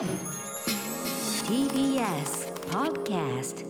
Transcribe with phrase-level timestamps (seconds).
[0.00, 0.08] TBS
[2.70, 3.66] Podcast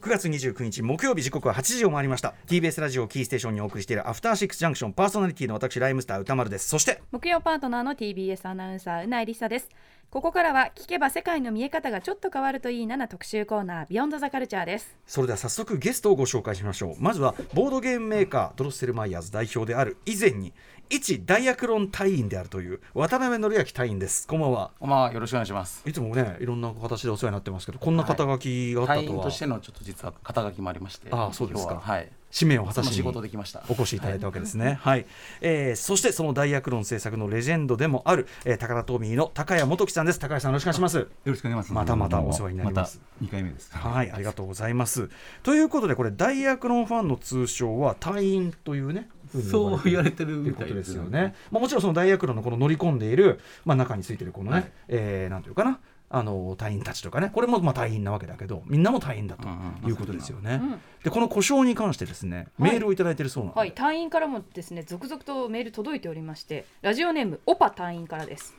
[0.00, 2.34] 9月29日木曜日時刻は8時を回りました。
[2.48, 4.94] TBS ラジオキーステーションにお送りしているアフターシックスジャンクション。
[4.94, 6.68] パーソナリティの私ライムスター歌丸です。
[6.68, 9.68] そして木曜パートナーの TBS アナウンサーうないりさです。
[10.10, 14.96] ここからは聞けば世界の見え方がちょっと変わるといいなな特集コーナービヨンドザカルチャーです。
[15.06, 16.96] それでは早速ゲストをご紹介しましょう。
[16.98, 20.52] まずはボードゲームメーカードロッセルマイヤーズ代表である以前に
[20.94, 25.82] 一ダイアクロン隊員であるという渡辺則明隊員ですこんばんはこんばんはよろしくお願いします。
[25.88, 32.12] いつもねいろんな形でお世話になってますけどこんな肩書きがあった隊員とは、としてのちょっと実は肩書きもありまして、ああそうですかははい。
[32.30, 34.78] 使命を果たしにその仕事できましたお越しいただいたわけですね。
[34.82, 35.06] はい、
[35.40, 40.18] えーそしてそのダイアクロン制作のレジェンドでもある、えー、タカラトミーの高谷元樹さんです。
[40.18, 40.98] 高谷さんよろしくお願いします。
[40.98, 41.72] よろしくお願いします。
[41.72, 43.70] またまたお世話になりますまた二回目です。
[43.74, 45.08] はい、ありがとうございます。
[45.42, 49.08] ということでこれダイアクロンファンの通称は隊員というね。
[49.40, 51.34] そう言われてるということでみたいですすよね。
[51.50, 54.72] まあ、もちろんそのダイアクロンのこの乗り込んでいる、まあ、中についてるこのね、はい。
[54.88, 55.78] えーなんていうかな。
[56.14, 57.30] あの隊員たちとかね。
[57.32, 59.88] これもまあ隊員なわけだけどみんなも隊員だとうんうん。
[59.88, 60.60] いうことですよね。
[60.62, 60.80] うん。
[61.02, 63.72] でこの故障に関してですねメールをいただいてるそうなんで、はい。
[63.72, 68.54] 隊員からもですね続々とメール届いておりましてラジオネームオパ隊員からです。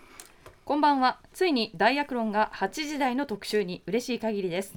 [0.66, 1.20] こんばんは。
[1.34, 4.74] ついにダイアクロンが8時台の特集に嬉しい限りです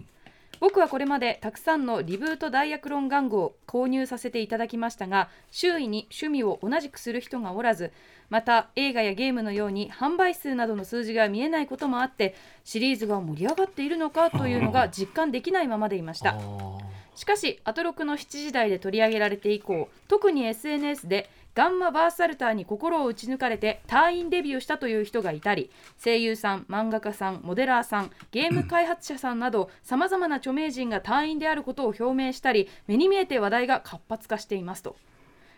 [0.60, 7.92] 僕はこれまでたくさんのリブートダイアクロン玩具を購入させていただきましたが周囲に趣味を同じくする人がおらず
[8.30, 16.36] また映画やゲームのように販売数などの数字が見えないこともあってシリーズが盛り上がっているのかというのが実感できないままでいました。
[17.14, 25.70] しかしアトロクの7時台で取り上げられて以降特に SNS でガンマバーサルターに心を打ち抜かれて隊員デビューしたという人がいたり
[26.04, 34.96] 声優さん漫画家さんモデラーさんゲーム開発者さんなどさまざまな著名人が隊員であることを表明したり目に見えて話題が活発化していますと。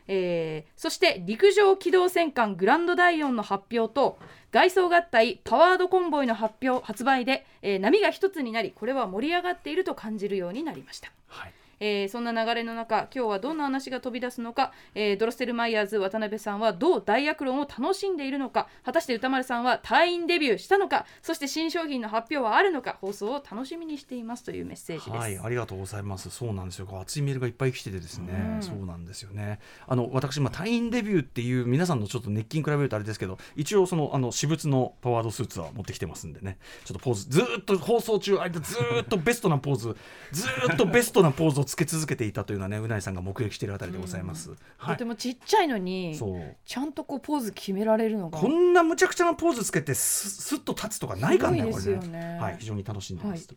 [0.07, 4.19] えーそして陸上機動戦艦グランドダイオンの発表と
[4.53, 11.11] 外装合体パワードコンボイの発表発売で、えー波が一つになりこれは盛り上がっていると感じるようになりました。
[11.27, 25.17] はいえーそんな流れの中今日はどんな話が飛び出すのか、えードロッセルマイヤーズ渡辺さんはどうダイアクロンを楽しんでいるのか果たして歌丸さんは隊員デビューしたのかそして新商品の発表はあるのか放送を楽しみにしていますというメッセージです。
[25.17, 26.31] はい、ありがとうございます。
[26.31, 26.89] そうなんですよ。
[27.01, 29.61] 熱いメールがいっぱい来ててですね、うんそうなんですよね。
[29.87, 36.59] あの私まあ隊員デビューっていう皆さんのちょっと熱気に比べるとあれですけど、一応そのあの私物のパワードスーツは持ってきてますんでね。
[36.85, 39.97] ちょっとポーズずーっと放送中間ずーっとベストなポーズ、
[40.33, 44.51] ずーっとベストなポーズをつけ続けていたというのはね、うないさんが目撃しているあたりでございます。
[44.79, 45.05] はいとて。
[45.05, 46.57] もちっちゃいのにそう。
[46.65, 53.49] ちゃんとこうポーズ決められるのがこんなむちゃくちゃなポーズつけてすすっと立つとかないからね、ですよねはい、非常に楽しんでます。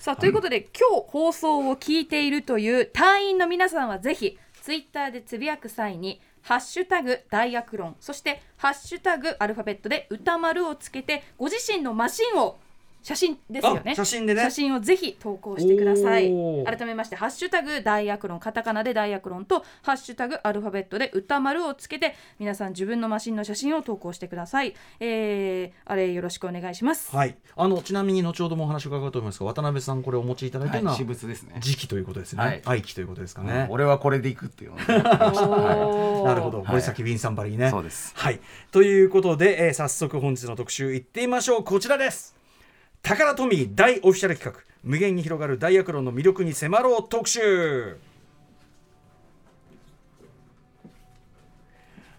[0.00, 12.58] さあということで、今日放送を聞いているという隊員の皆さんはぜひツイッターでつぶやく際に「ハッシュタグダイアクロン」そして「ハッシュタグアルファベットで歌丸」をつけてご自身のマシンを
[13.02, 13.92] 写真ですよね。
[13.92, 14.42] あ写真でね。
[14.42, 16.32] 写真をぜひ投稿してください。
[16.64, 24.74] 改めまして「ハッシュタグダイアクロン」カタカナでダイアクロンと「ハッシュタグアルファベットで歌丸」をつけて皆さん自分のマシンの写真を投稿してください。
[25.00, 27.14] えー、あれよろしくお願いします。
[27.14, 31.56] はい、あのちなみに後ほどもお話を伺うと思いますが渡辺さんこれお持ちいただいてるのははい、私物ですね。
[31.60, 32.62] 時期ということですね、はい。
[32.64, 36.60] 愛機ということですかうんね、俺はこれでいくっていう はなるほど。
[36.60, 36.64] い。
[36.68, 38.12] 森崎ウィンサンバリーね、そうです。
[38.16, 38.40] はい。
[38.70, 41.64] ということで、えー早速本日の特集いってみましょう。
[41.64, 42.41] こちらです
[43.02, 44.62] タカラトミー大オフィシャル企画。
[44.84, 47.98] 無限に広がるダイアクロンの魅力に迫ろう特集。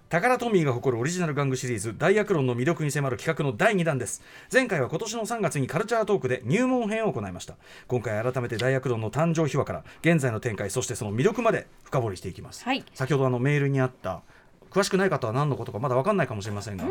[0.09, 4.21] タカラトミーが誇るオリジナル玩具シリーズダイアクロンの魅力に迫る企画の第2弾です。
[4.51, 7.55] 前回は今年の3月にカルチャートークで入門編を行いました。
[7.87, 12.83] 今回改めてダイアクロンの誕生秘話から現在の展開そしてその魅力まで深掘りしていきます、はい。
[12.93, 14.21] 先ほどあのメールにあった
[14.69, 16.85] 詳しくない方は何のことかまだ分かんないかもしれませんが、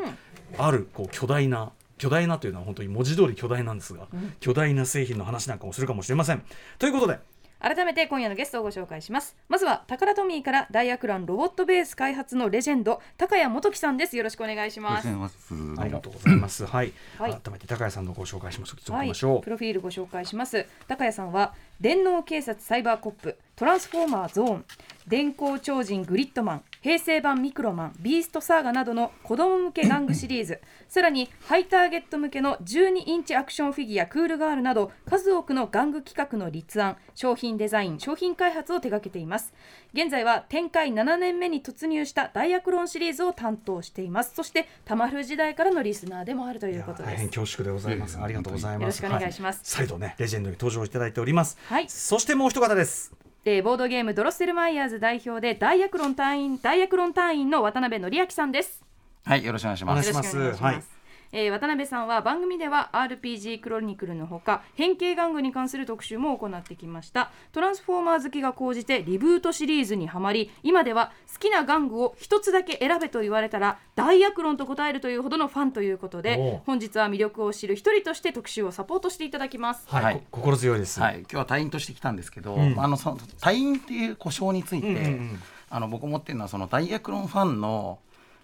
[0.56, 4.08] あるこう巨大な巨大なというのは本当に文字通り巨大なんですが、
[4.40, 6.42] 巨大な製品の話なんかもするかもしれません。
[6.80, 7.20] ということで
[7.60, 9.36] 改めて今夜のゲストをご紹介します。
[9.48, 14.16] まずはタカラトミーからダイアクランロボットベース開発のレジェンド高谷元樹さんです。
[14.16, 15.06] よろしくお願いします。
[15.06, 16.66] ありがとうございます。
[16.66, 17.30] はい、はい。
[17.40, 18.80] 改めて高谷さんのご紹介しましょう。
[18.80, 19.40] いきはいましょう。
[19.42, 20.66] プロフィールご紹介します。
[20.88, 24.64] 高谷さんは電脳警察サイバーコップトランスフォーマーゾーン
[25.06, 39.54] 電光超人グリッドマン平成版ミクロマンビーストサーガなどの子供向け玩具シリーズ さらにハイターゲット向けの12インチアクションフィギュアクールガールなど数多くの玩具企画の立案商品デザイン商品開発を手掛けています
[39.94, 48.18] 現在は展開7年目に突入したダイアクロンシリーズを担当していますそして玉古時代からのリスナーでもあるということです大変恐縮でございます。
[48.20, 49.02] ありがとうございます。
[49.02, 51.58] よろしくお願いしますは再度ね、レジェンドに登場いただいております。
[51.66, 53.31] はいそしてもう一方です。
[53.44, 58.82] でボードゲームドロッセルマイヤーズ代表でダイアクロン隊員ダイアクロン隊員の渡辺則明さんです。
[59.24, 60.08] はい、よろしくお願いします。
[60.08, 61.01] よろしくお願いします。
[61.34, 67.30] えー渡辺さんは番組では RPG クロニクルのほか変形玩具に関する特集も行ってきました。
[67.52, 79.86] トランスフォーマー好きが高じてリブートシリーズにはまり今では好きな玩具を一つだけ選べと言われたらダイアクロンと答えるというほどのファンということで本日は魅力を知る一人として特集をサポートしていただきます。
[79.88, 80.22] はい、はい。
[80.30, 81.00] こ心強いです。
[81.00, 82.78] はい、今日は退院としてきたんですけど、うん。
[82.78, 85.42] あのその退院っていう故障について、うんうんうん。
[85.70, 87.98] あの僕思ってるのはそのダイアクロンファンの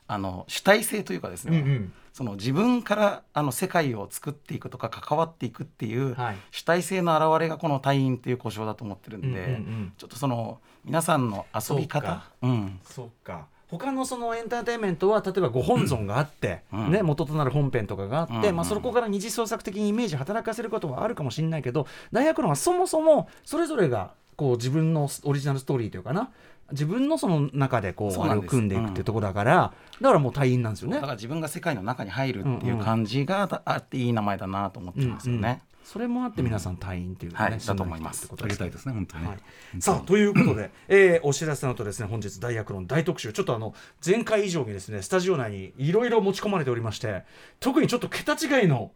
[0.08, 1.92] あの主体性というかですね、うんうん。
[2.14, 6.36] その自分からあの世界を作っていくとか関わっていくっていうはい。
[6.50, 9.92] 主体性の表れがこの退院っていう故障だと思ってるんで、うんうんうん。
[9.96, 12.00] ちょっとその皆さんの遊びそうか。
[12.00, 12.80] 方うん。
[12.82, 13.46] そうか。
[13.68, 16.90] 他のそのエンターテインメントは例えばご本尊があって、うん。
[16.90, 26.30] ね、元となる本編とかがあって、うんうんまあ、そこから二次創作的にイメージ働かせることはあるかもしれないけど大学論はそもそもそれぞれがこう自分のオリジナルストーリーというかな。
[26.70, 30.96] 自分のその中でこうあれを組んでいくっていうところだから、だからもう退院なんですよね。
[30.96, 31.06] だか。
[31.08, 35.40] ら自分が世界の中に入るっていう感じがあっていい名前だなと思ってますよね。
[35.40, 35.60] うんうん。
[35.82, 38.28] それもあって皆さん退院っていうのね、はいだと思います。
[38.30, 39.22] ありがたいですね本当に。
[39.22, 39.38] ね、はい、
[39.80, 43.32] さあということで、えーお知らせのとですね本日大学論大特集。
[43.32, 43.74] ちょっとあの
[44.04, 47.24] 前回以上にですねスタジオ内にいろいろ持ち込まれておりまして
[47.60, 48.92] 特にちょっと桁違いの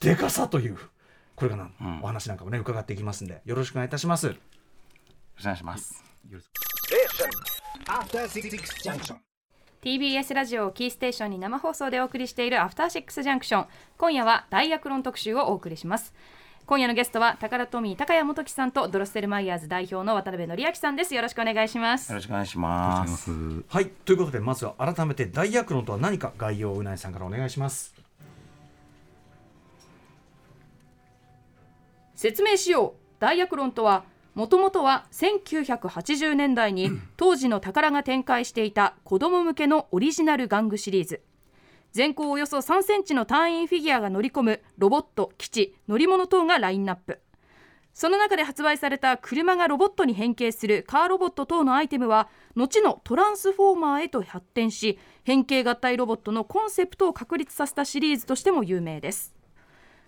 [0.00, 0.76] でかさという
[1.36, 2.00] これがな、うん。
[2.02, 4.34] お話なんかもね伺っていきますんでよろしくお願いいたします。
[5.32, 6.04] よろしくお願いします。
[6.28, 6.52] よろしく
[7.90, 9.16] After Six Junction.
[9.82, 13.66] TBS ラジオをキーステーションに生放送でお送りしているアフターシックスジャンクション
[13.98, 16.14] 今夜は大学論特集をお送りします
[16.66, 23.02] 今夜のゲストはタカラトミー高谷元樹さんとドロッセルマイヤーズ代表の渡辺則明さんですよろしくお願いしますよろしくお願いしま。
[23.04, 27.92] いしますすはいということでまずは改めて大学論とは何か概要をうなえさんからお願いします。
[32.14, 41.20] 説明しよう大薬論とはもともとは1980年代に 当時の宝が展開していた子供向けのオリジナル玩具シリーズ。
[41.92, 47.20] 全高およそ3センチの単位フィギュアが乗り込むロボット基地乗り物等がラインナップ。
[47.92, 59.34] その中で発売された車がロボットに変形するカーロボット等のアイテムは後のトランスフォーマーへと発展し変形合体ロボットのコンセプトを確立させたシリーズとしても有名です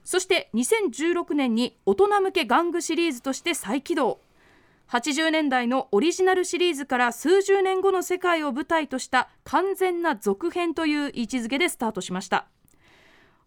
[0.05, 4.21] そして2016年に大人向け玩具シリーズとして再起動。
[4.91, 12.47] 80年代のオリジナルシリーズから数十年後の世界を舞台とした完全な続編という位置づけでスタートしました。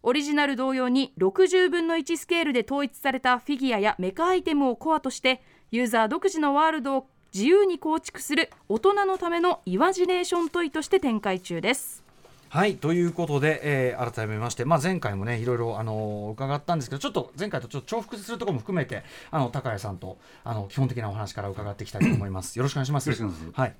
[0.02, 12.07] オリジナル同様に60分の1スケールで統一されたフィギュアやメカアイテムをコアとしてユーザー独自のワールドを自由に構築する大人のためのイマジネーショントイとして展開中です。
[12.50, 22.56] はいということで、えー改めまして、まあ、前回もねいろいろ、あのー伺ったんですけどちょっと前回とちょっと重複するところも含めてあの高谷さんとあの基本的なお話から伺っていきたいと思います。
[22.58, 23.06] よろしくお願いします。
[23.06, 23.74] よろしくお願いしますはい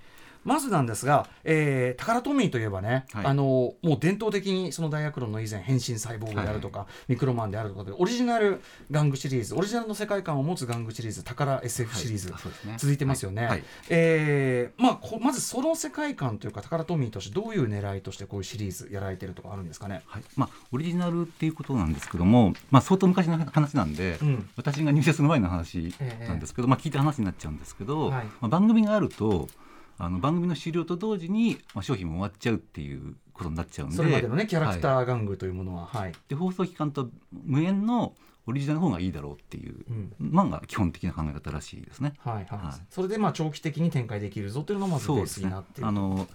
[0.45, 3.27] まずなんですが、えー、タカラトミーといえばね、はい。
[3.27, 12.79] あのもう伝統的にその大学論の以前変身サイボーグであるとか、ミクロマンであるとかでオリジナル玩具シリーズオリジナルの世界観を持つ玩具シリーズタカラ SF シリーズ、はい。
[12.79, 13.43] 続いてますよね。
[13.43, 13.51] はい。
[13.51, 20.03] はいえーまあ、こまずその世界観というかタカラトミーとしてどういう狙いとしてこういうシリーズやられてるとかあるんですかね？
[20.07, 20.23] はい。
[20.37, 24.49] まあ、オリジナルっていうことなんですけども、まあ、相当昔の話なんで、うん。
[24.57, 25.95] 私が入社する前の話
[26.27, 28.25] なんですけど、まあ、聞いた話になっちゃうんですけど、はい。
[28.27, 29.49] まあ、番組があると
[29.99, 33.97] あの番組の終了と同時に、まあ、商品も終わっちゃうっていうことになっちゃうんで。
[33.97, 36.13] それまでのねキャラクはいター玩具というものは、はい。
[36.29, 38.15] で放送期間と無縁の
[38.47, 39.85] オリジナルの方がいいだろうっていう
[40.21, 40.33] うん。
[40.33, 42.15] のが基本的な考え方らしいですね。
[42.21, 42.83] はいはいはい。
[42.91, 45.47] それでまあ長期的に展開できるぞというのがまずベースそうですね。
[45.47, 45.89] になっている。
[45.89, 46.29] あの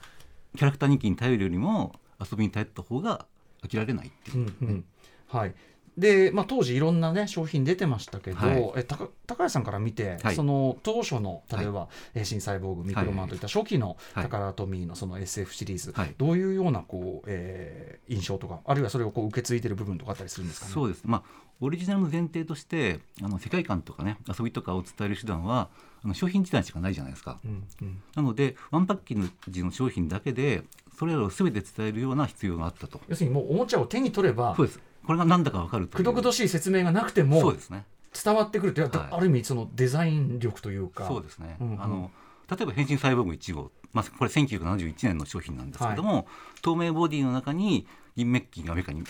[0.56, 3.26] キャラクター人気に頼るよりも遊びに頼った方が
[3.64, 4.54] 飽きられないっていう。
[4.62, 4.86] う、んうん。
[5.28, 5.56] はい
[5.98, 8.72] でまあ、当時いろんな、ね、商品出てましたけど、はい。
[8.78, 10.36] え高高谷さんから見て、はい。
[10.36, 14.24] その当初の例えば、えー新サイボーグミクロマンといった初期のはい。
[14.24, 16.16] タカラトミーのその SF シリーズ、はい。
[16.18, 20.74] どういうようなこう、えー印象とかあるいはそれをこう受け継いでる部分とかあったりするんですかね？
[20.74, 20.98] そうです。
[20.98, 25.70] ね、まあ、オリジナルの前提としてあの世界観とかね遊びとかを伝える手段は
[26.04, 27.40] あの商品自体しかないじゃないですか。
[27.46, 28.02] うんうん。
[28.16, 30.64] なのでワンパッケージの商品だけで
[30.98, 33.00] それらを全て伝えるような必要があったと。
[33.08, 37.86] 要するにもうおもちゃを手に取ればそうですこれが何だか分かるくどくどしい説明がなくてもそうですね。
[38.24, 39.08] 伝わってくるという、はい。
[39.12, 41.08] ある意味そのデザイン力というか。
[41.08, 41.84] そうですね、うんうん。
[41.84, 42.12] あの
[42.50, 46.28] 例えば変身サイボーグ1号、まあ、これ1971年の商品なんですけども、
[46.62, 49.04] 透明ボディの中に銀メッキがメカに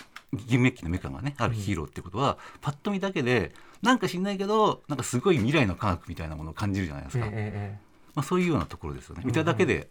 [0.47, 9.23] 銀メッキのメカがねあるヒーローってことは、パッと見だけでなんか知んないけどなんかすごい未来の科学みたいなものを感じるじゃないですか、えええまあ、そういうようなところですよね。
[9.25, 9.89] 見ただけで、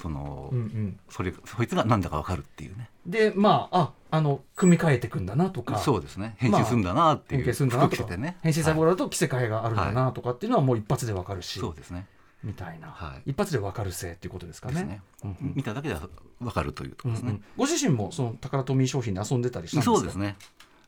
[0.00, 1.00] その、えうんうん。
[1.10, 2.88] それそいつが何だか分かるっていうね。
[3.06, 5.78] でまあああの組み替えていくんだなとか。
[5.78, 6.34] そうですね。
[6.38, 8.16] 変身するんだなっていう、変形するんだなとか。
[8.16, 8.36] ね。
[8.42, 12.06] 変身細胞はいだと着せ替えがあるんだなとかっていうのはもう一発でわかるし、そうですね。
[12.42, 13.30] みたいな、はい。
[13.30, 14.82] 一発で分かる性っていうことですかね。
[14.82, 15.02] ね。
[15.24, 15.52] うんうん。
[15.54, 16.08] 見ただけでは
[16.40, 17.28] 分かるというとですね。
[17.28, 17.44] うんうん。
[17.56, 19.96] ご自身もその宝トミー商品で遊んでたりしたんですか？
[19.96, 20.16] そうです。
[20.16, 20.36] ね。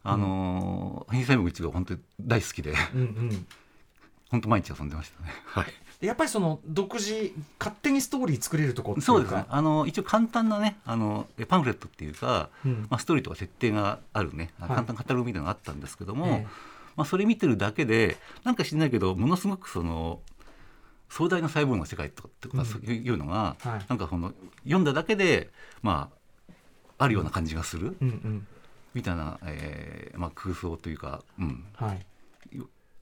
[0.02, 3.46] あのー、偏差イブ1が本当に大好きで、うんうん。
[4.30, 5.32] 本当毎日遊んでましたね。
[5.46, 5.66] はい。
[6.04, 9.46] でやっぱりその独自勝手にストーリー作れるとこそうですね。
[9.48, 12.86] あの一応簡単なね、あのえパンフレットっていうか、うん。
[12.90, 14.68] まあストーリーとか設定があるね、はい。
[14.68, 16.46] 簡単カタログみたいなのがあったんですけども、ええ。
[16.94, 20.20] まあそれ見てるだけでなんか知んないけどものすごくその
[21.08, 22.66] 壮大な細胞の世界とかっていうか、うん。
[22.66, 23.86] そういうのが、はい。
[23.88, 24.34] なんかこの
[24.64, 25.48] 読んだだけで
[25.80, 26.10] ま
[26.50, 26.52] あ
[26.98, 28.46] あるような感じがするうんうん。
[28.92, 32.06] みたいな、えーまあ空想というか、うん、はい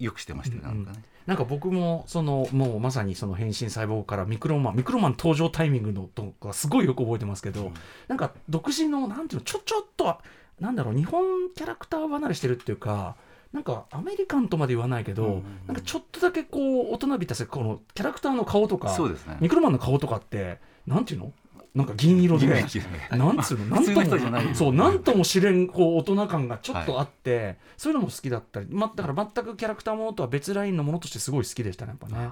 [0.03, 1.03] よよくしてましたよね、なんかね。
[1.27, 7.71] なんか僕もそのもうまさにその変身細胞からミクロマンミクロマン登場タイミングのとかすごいよく覚えてますけど、
[8.09, 10.19] なんか独自のなんていうのちょちょっと
[10.61, 13.17] なんだろう日本キャラクター離れしてるっていうか
[13.53, 19.37] なんかアメリカンとまで言わないけど、なんかちょっとだけこう大人びたせこのキャラクターの顔とかそうですね。
[19.41, 21.33] ミクロマンの顔とかってなんていうの？
[21.75, 23.65] なんか銀色で銀色でなんつうの？
[23.81, 32.31] なんともそうなんとも知れんこう大人感がちょっとあって、そういうのも好きだったり、ま、だから全くキャラクターものとは別ラインのものとしてすごい好きでしたねやっぱね。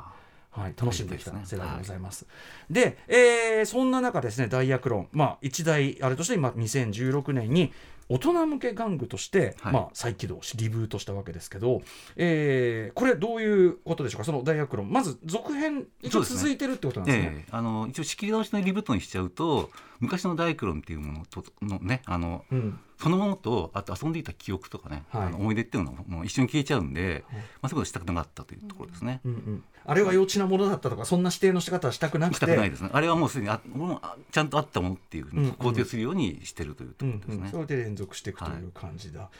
[0.52, 2.26] はい、楽しんできた世代でございます。
[2.68, 7.72] で、えーそんな中ですね、大役論、まあ、一大あれとして、今、2016年に
[8.10, 9.72] 大人向け玩具として、はい。
[9.72, 11.80] まあ、再起動し、リブートしたわけですけど、
[12.16, 17.34] えーこれ、どういうことでしょうか、その大役論、まず続編、一応続いてるってことなんですね。
[17.38, 17.48] ええ。
[17.52, 25.26] あの一応仕切り直しのリブートにしちゃうと昔のダイクロンっていうものとのねあのうんそのものとあと遊んでいた記憶とかね、はい。
[25.28, 29.20] あの思い出っていうのがもう一緒に消えちゃうんで、まあ、そういうことしたくなかったというところですね。
[29.24, 32.90] うんうん、あれは幼稚なものだったとか、そんな指定の仕方はしたくなくて、したくないですね。
[32.92, 35.46] あれはもうすでにあもちゃんとあったものっていうふううんうん。
[35.46, 37.50] に肯定するようにしてるというとうんうん、ころですね。
[37.52, 39.30] それで連続していくという感じだ。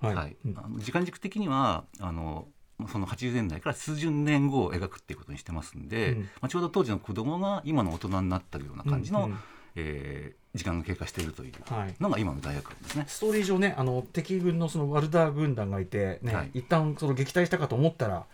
[0.00, 0.36] はい。
[0.44, 0.58] うん。
[0.58, 2.48] あの時間軸的にはあの
[2.90, 6.20] その80年代から数十年後を描くっていうことにしてますんで、うん。
[6.22, 9.38] まあ、ちょうど当時の子供が今の大人になったような感じの、うんうん。
[9.76, 11.94] えー時間が経過しているというはい。
[12.00, 13.04] のが今の大学ですね。
[13.06, 16.50] ストーリー上ねあの敵軍のそのワルダー軍団がいて、ねはい。
[16.54, 18.24] 一旦その撃退したかと思ったら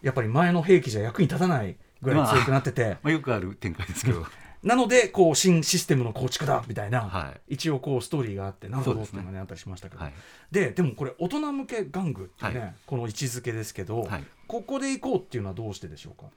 [0.00, 4.26] やっぱり前の兵器じゃ役に立たないぐらい強くなってて、 まあ、よくある展開ですけど、
[4.64, 10.14] なのでこう新システムの構築だみたいな、は一応こうストーリーがあってなるほどっていうのがねあったりしましたけど、はい。
[10.50, 12.74] ででもこれ大人向け玩具ってね、はい。
[12.86, 14.24] この位置づけですけど、はい。
[14.48, 16.28] ここでいこうっていうのはどうしてでしょうか？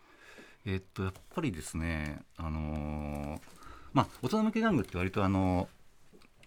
[0.65, 3.54] えっとやっぱりですね、あのー
[3.95, 5.69] まあ大人向け玩具って割とあの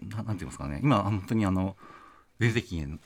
[0.03, 1.77] ななんて言いますかね、今本当にあの
[2.39, 2.99] 全盛期に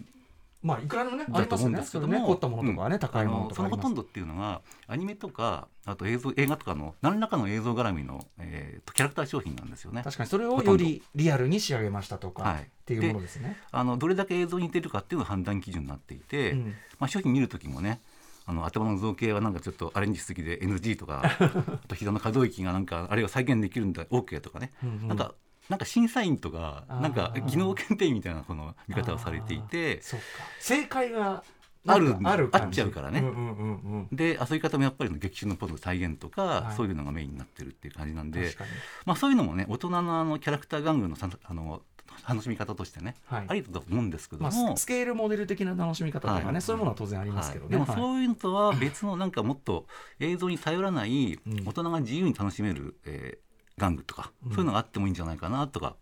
[0.63, 2.09] まあいくらでもねあだと思うんりますよね。
[2.09, 10.03] ですけども、それね凝ったものとかはね、うん高いものとあかそのほとんどっていうのがアニメとかあと映像映画とかの何らかの映像絡みの、えーとキャラクター商品なんですよね。
[10.03, 12.63] 確かにそれをよりリアルに仕上げましたとか、はい。
[12.63, 13.57] っていうものですね。
[13.71, 16.75] あのどれだけ映像に似てるかっていうのが判断基準になっていて、うん。
[16.99, 18.01] まあ、商品見る時もね
[18.53, 25.09] あの頭の造形はなんかちょっとアレンジしすぎで NG とか あと膝の可動域がなんかあれが再現できるんだ OK とかね、うんうん。
[25.09, 25.35] なんか
[25.69, 30.03] なんか審査員とかなんか技能検定みたいなこの見方をされていて。
[30.03, 30.27] そっか。
[30.61, 31.43] 正解が
[31.87, 33.21] あるあるあっちゃうからね。
[33.21, 34.17] うんうんうんうん。
[34.17, 36.77] で遊び方もやっぱり劇中のポーズの再現とか、はい。
[36.77, 38.55] そういうのがメインになってるっていう感じなんで。
[39.07, 41.83] まあ、そういうのもね大人のあのキャラクター玩具のさあの
[42.29, 43.45] 楽しみ方としてね、はい。
[43.49, 46.63] ありだと思うんですけどまも、あ、スケールモデル的な楽しみ方とかね、はい。
[46.63, 47.77] そういうものは当然ありますけどね。
[47.77, 47.87] はい。
[47.87, 49.87] でもはいそういうのとは別のなんかもっと
[50.21, 51.65] 映像に頼らないうん。
[51.65, 55.97] 大人が自由に楽しめる、えー玩具とか、そういうのがあってもいいんじゃないかなとか、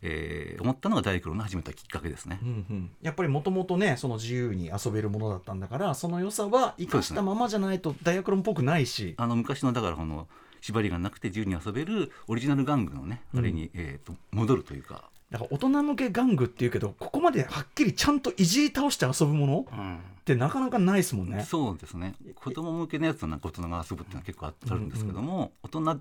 [0.00, 2.40] えー思ったのが大黒の始めたきっかけですね。
[2.42, 10.26] うんうん、やっぱりもともとねその自由に遊べるものだったんだからその良さは生かしたままじゃないと大学論っぽくないし、あの昔のだからこの
[10.62, 13.38] 縛りがなくて自由に遊べるオリジナル玩具のね、うん。
[13.40, 21.42] あれに、えー、と戻るというか、だから大人向け玩具っていうけどここまではっきりちゃんといじり倒して遊ぶものってなかなかないですもんね。
[21.42, 26.00] そうですね子供向けのやつはなんか大人が遊ぶっていうのは結構ああるんですけども、大人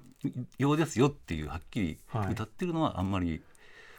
[0.58, 3.42] 用ですよっていうはっきりはい歌ってるのはあんまり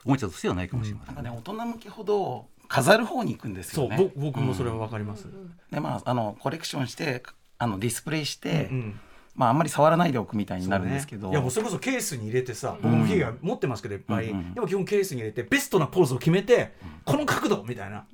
[0.04, 1.22] おもちゃとしてはないかもしれませんね。
[1.22, 3.96] なんかね大人向けほど飾る方に行くんですそう、よね。
[4.14, 5.28] ぼ僕もそれはわかります。
[5.70, 7.22] でまああのコレクションして
[7.56, 9.00] あのディスプレイして、うん
[9.34, 11.32] まああんまり触らないでおくみたいになるんですけど、ね。
[11.32, 14.54] いやもうそれこそケースに入れてさ、僕もフィギュア持ってますけどいっぱい、うんうん。
[14.54, 16.72] でも基本ケースに入れてベストなポーズを決めて、
[17.04, 18.04] この角度みたいな、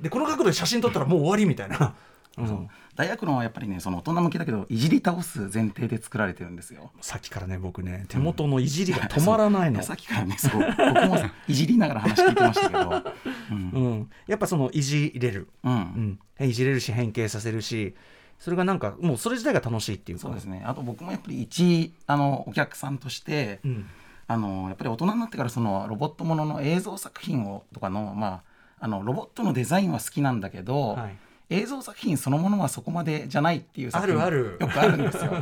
[0.00, 1.94] でこの角度で写真撮ったらもう終わりみたいな、
[2.38, 2.42] う。
[2.42, 2.68] ん。
[2.94, 6.90] 大学論はやっぱりねその大人向けだけどいじり倒す前提で作られてるんですよ。
[7.00, 9.78] さっきからね僕ね手元のいじりが止まらないの。
[9.78, 10.52] や、 さっきからねそう。
[10.60, 13.04] 僕もいじりながら話聞いてましたけど、
[13.52, 13.70] うん。
[13.70, 16.18] うん、やっぱそのいじれる、うん。
[16.40, 17.94] うん、いじれるし変形させるし
[18.38, 20.22] それがなんかもうそれ自体が楽しいっていうか。
[20.22, 20.62] そうですね。
[20.64, 23.86] あと僕もやっぱり一あのお客さんとして、うん。
[24.30, 28.42] あのやっぱり大人になってからそのロボットものの映像作品をとかの,、ま
[28.78, 31.16] あ、あのロボットのデザインは好きなんだけど、はい。
[31.50, 34.58] 映像作品そのものはそこまでじゃないっていう作品あるある。
[34.60, 35.32] よくあるんですよ。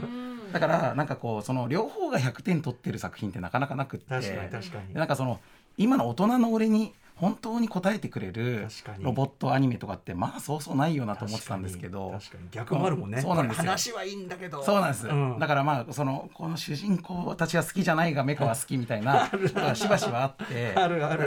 [0.53, 4.07] だからなんかこうその両方が100点取ってる作品ってなかなかなくって。
[4.09, 4.95] 確かに確かに。
[4.95, 5.41] でなんかその
[5.77, 8.67] 今の大人の俺に本当に応えてくれる
[9.01, 12.11] ロボットアニメとかってまあそうそうないよなと思ってたんですけど。
[12.11, 12.49] 確かに。
[12.51, 13.23] 逆もあるもんね。
[13.23, 13.65] そうなんですよ。
[13.65, 14.63] 話はいいんだけど。
[14.63, 15.39] そうなんです、うん。
[15.39, 19.31] だからまあそのこの主人公たちは好きじゃないがメカは好きみたいな
[19.75, 20.75] しばしばあって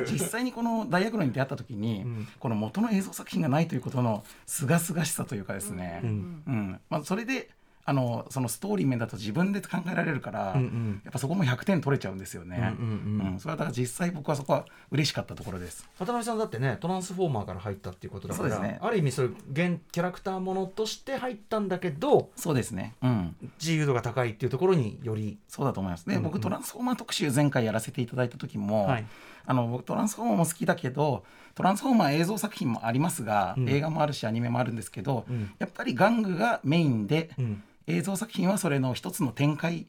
[0.06, 2.28] 実際にこの大学論に出会った時に、ん。
[2.40, 6.44] この元の映像作品がないということのすがすがしさというかですね、うん。
[6.46, 6.80] うん。
[6.90, 7.50] まあ、それで
[7.90, 12.76] あのそのストーリー面だと自分で考えられるから、うんうんやっぱそこも100点取れちゃうんですよね。
[12.80, 15.90] うんうんうんそれはだから実際僕はそこは嬉しかったところです。
[15.98, 22.94] 渡辺さんだってねトランスフォーマーから入ったっていうことだからそうですねある意味それ現キャラクターものとして入ったんだけどそうですね。
[23.02, 23.36] うん。
[23.60, 26.06] 自由度が高いっていうところによりそうだと思います。
[26.06, 29.06] で、うんうん僕トランスフォーマー特集前回やらせていただいた時も、はい
[29.46, 31.24] あの僕トランスフォーマーも好きだけど、
[31.56, 39.88] トランスフォーマー映像作品もありますが、うん映画もあるしアニメもあるんですけど、うんやっぱり玩具がメインで、うん映像作品はそれの一つの展開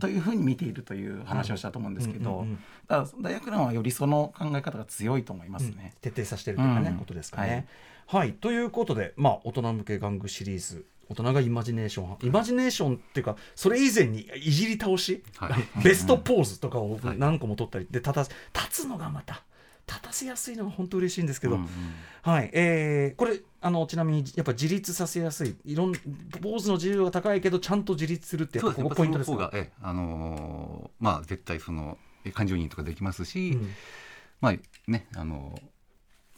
[0.00, 2.46] というふうに見ているという話をしたと思うんですけど、
[2.86, 5.94] だ大学論はよりその考え方が強いと思いますうんね。
[6.00, 7.66] 徹底させてるということですかね。
[8.06, 15.52] はい、ということで、まあ、大人向け玩具シリーズ大人がイマジネーションイマジネーションっていうかそれ以前にいじり倒し、はい。
[15.84, 17.18] ベストポーズとかをはい。
[17.18, 19.42] 何個も取ったりで立た立つのがまた
[19.86, 21.68] 立たせやすいのが本当嬉しいんですけど、うんうん。
[22.22, 22.50] はい。
[22.52, 28.82] えーこれあのちなみにやっぱ自立させやすいいろんポーズの自由度が高いけどちゃんと自立するってやっぱ。
[28.82, 29.36] ここポイントですか？
[29.36, 33.70] その方が、ええあのーまあ絶対そのえ感情移入とかできますし、うん
[34.40, 34.54] まあ
[34.86, 35.58] ねあの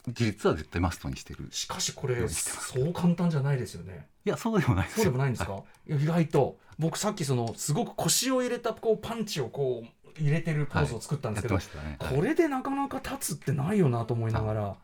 [0.07, 1.49] 自立は絶対マストにしてる。
[1.51, 4.07] しかしこれそう簡単じゃないですよね。
[4.25, 5.11] いやそうでもないですそうよ。
[5.13, 12.17] でもないんですか、い、や意外と僕さっきそのすごく腰を入れたこうパンチをこう入れてるポーズを作ったんですけど、やってましたね。
[12.17, 14.75] これでなかなか立つってないよなと思いながら、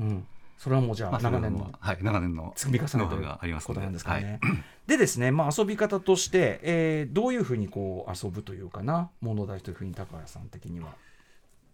[0.00, 0.26] うん、
[0.58, 4.38] それはもうじゃあまあ、長年のそれははい長年の積み重ねというノウハウがありますことなんですかね。
[4.42, 4.56] はい。
[4.86, 10.94] でですね、まあ、遊び方として、えーどういうふうにこう遊ぶというかな物題というふうに高谷さん的には。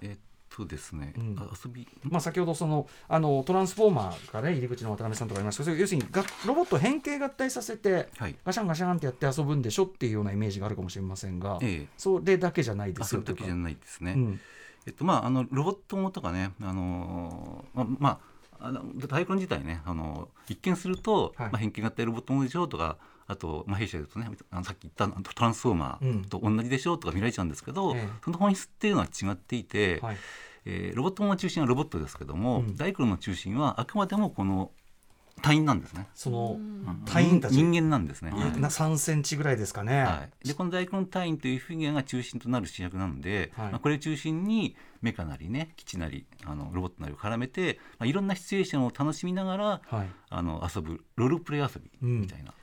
[0.03, 0.19] えっ
[0.55, 1.37] とですね、うん。
[1.39, 1.89] あ遊び。
[2.03, 8.35] まあ、先ほどそのあのトランスフォーマーがね入り口の渡辺さんとかありましたけど要するにがロボットを変形合体させてはい。
[8.45, 11.87] ガシャンガシャンってやって遊ぶんでしょっていうようなイメージがあるかもしれませんが、ええ。
[11.97, 14.13] それだけじゃないです遊よぶ時じゃないですね。
[14.13, 14.41] うん。
[14.87, 18.32] えっとまああのロボットもとかねあのーままあ
[18.63, 21.51] あの大根自体ねあの一見すると、はい。
[21.51, 22.97] まあ、変形型ロボットもでしょうとか
[23.27, 28.09] あと、まあ、弊社で言うとねあのさっき言ったトランスフォーマーと同じでしょうとか見られちゃうんですけど、ええ。
[28.25, 30.17] その本質っていうのは違っていて、はい。
[30.65, 32.77] えーロボットの中心はロボットですけども、うん。
[32.77, 34.71] ダイクロンの中心はあくまでもこの
[35.41, 36.09] 隊員なんですね。
[36.15, 37.03] そのうん。
[37.07, 37.53] 隊員たち。
[37.57, 38.31] 人間なんですね。
[38.31, 38.61] はい。
[38.61, 40.03] な3センチぐらいですかね。
[40.03, 43.71] はい、でこの大根隊員というフィギュアが中心となる主役なので、はい。
[43.71, 50.11] まあ、これを中心にメカなりね基地なりあのロボットなりを絡めて、まあ、いろんなシチュエーションを楽しみながらはい。
[50.31, 52.55] あの遊ぶロールプレイ遊びみたいな、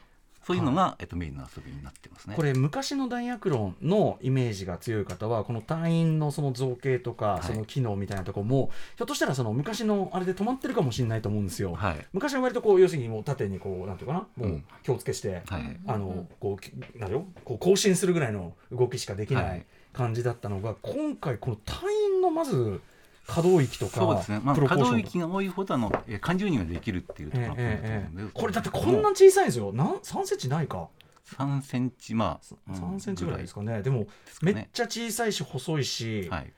[0.50, 2.36] そういうのが、えっと、メインの遊びになってますね。
[2.36, 7.46] これ昔のダイアクロンのイメージが強い方はこの隊員のその造形とかい。
[7.46, 11.76] その機能みたいなところも、ひょっとしたらその昔のあれで止まってるかもしれないと思うんですよ。
[11.76, 12.08] はい。
[12.14, 15.80] 昔は割とこう要するにもう縦にこうなんていうかなもううん気をつけして、はい。
[15.86, 19.62] あのこうきなんだよこう更新するぐらいの動きしかできなはいい。
[19.94, 21.78] 感じだったのが、今回この隊
[22.16, 22.82] 員のまず
[23.30, 29.72] 可動域とかそうですね、まあ、可動域が多いほどあのえー感情移入ができるっていうところがポイントなので、これだってこんな小さいんですよ。
[29.72, 30.90] なん3センチないか。
[31.38, 34.08] 3センチまあ、3センチぐらいですかね、でも
[34.42, 36.52] めっちゃ小さいし細いし、はい。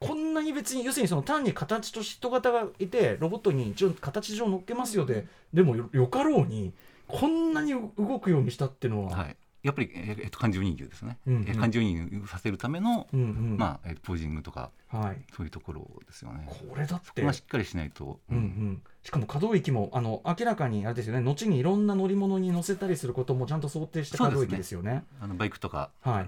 [0.00, 6.74] こんなに別に要するにその単に形と人型がいてロボットに一応形上乗っけますよででもよよかろうに
[7.06, 11.42] こんなに動くようにしたっていうのは、はい、やっぱり、えっと、感情移入ですね、うんうん。
[11.48, 13.56] えー感情移入させるための、うんうん。
[13.58, 16.46] まあえーポージングとかはい、そういうところですよね。
[16.48, 17.08] これだって。
[17.08, 18.36] ここがしっかりしないと、うん。
[18.36, 21.20] うん、しかも可動域もあの明らかにあれですよね。
[21.20, 25.04] 後にいろんな乗り物に乗せたりすることもちゃんと想定した可動域ですよね。
[25.20, 26.26] あのバイクとか、はい。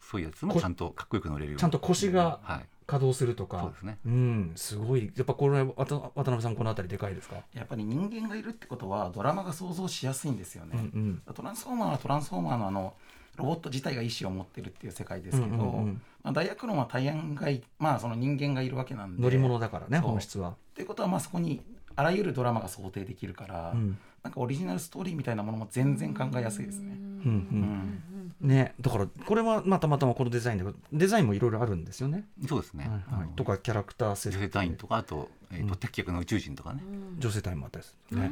[0.00, 1.60] そういうやつもこちゃんとかっこよく乗れるように。
[1.60, 3.60] ちゃんと腰がはい、稼働するとか。
[3.60, 3.98] そうですね。
[4.08, 5.12] んすごい。
[5.16, 10.70] やっぱこれ渡渡辺さんこの辺りでかいですか、やっぱり人間がいるってことはドラマが想像しやすいんですよね。
[10.74, 11.34] うんうん。
[11.34, 12.94] トランスフォーマーはトランスフォーマーのあの
[13.36, 16.02] ロボット自体が意思を持ってるっていう世界ですけど、うんうんうん。
[16.22, 21.62] まあ、ダイヤクロンは大安がいまあその人間がいるわけなんで乗り物だからね本質は、っていうことはまあそこに
[21.96, 23.98] あらゆるドラマが想定できるから、うん。
[24.22, 26.92] なんかオリジナルストーリーみたいなものも全然考えやすいですね。
[26.92, 28.02] うんううんん
[28.40, 32.26] ね、だからこれはまあたまたまこのデザインでデザインもいろいろあるんですよね。
[32.48, 33.28] そうですね、はいはい。
[33.36, 35.76] とかキャラクター設女性隊員とかあと,、えーとうん。
[35.76, 36.82] 敵客の宇宙人とかね、
[37.18, 38.30] 女性隊員もあったですね。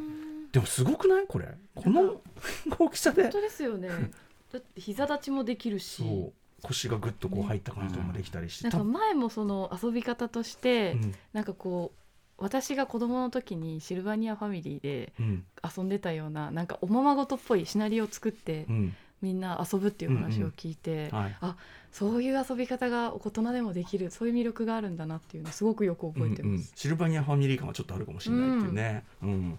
[0.52, 1.26] でもすごくない？
[1.26, 1.46] これ。
[1.74, 2.20] この
[2.78, 3.22] 大きさで。
[3.22, 3.88] 本当ですよね。
[4.52, 6.02] だって膝立ちもできるし。
[6.02, 6.32] そう。
[6.62, 11.14] 腰がぐっとこう入った感じとかもできたりして、なんか前もその遊び方として、うん。
[11.32, 12.00] なんかこう
[12.42, 15.44] 私が子供の時にシルバニアファミリーでうん。
[15.76, 21.36] 遊んでたようななんかおままごとっぽいシナリオを作ってうんみんな遊ぶっていう話を聞いて、はい。
[21.40, 21.56] あ
[21.92, 26.56] そういう遊び方が大人でもできるそういう魅力があるんだなっていうのをすごくよく覚えてうんうん。
[26.58, 26.72] ます。
[26.76, 29.04] シルバニアファミリー感はちょっとあるかもしれないっていうね。
[29.22, 29.58] うん。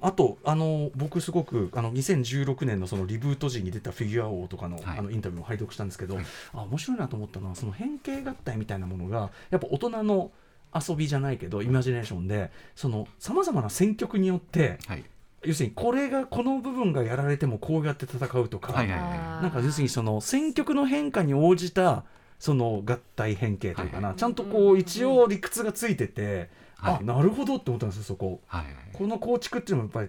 [0.00, 4.98] あとあの僕すごくあの2016年のそのリブート時に出たフィギュア王とかの,、はい。
[4.98, 6.24] あのインタビューも拝読したんですけど、はい。
[6.52, 10.30] あ面白いなと思ったのはその変形合体みたいなものがやっぱ大人の
[10.74, 15.04] 遊びじゃないけどイマジネーションでそのさまざまな選曲によってはい
[15.44, 22.04] 要するにこれがこの部分がやられてもこうやって戦うとか、はいはいあーなんか要するにその選曲の変化に応じた
[22.38, 26.98] その合体変形というかな、はいちゃんとこう一応理屈がついてて、はい。
[27.00, 28.40] あなるほどって思ったんですよそこ。
[28.46, 30.08] はいはいこの構築っていうのもやっぱり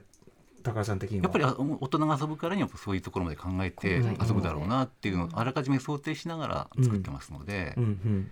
[0.63, 1.23] 高橋さん的には。
[1.23, 8.31] やっぱりあ大人が遊ぶからにはそういうところまで考えてうん遊ぶだろうなっていうのをあらかじめ想定しながら作ってますので、うんうん。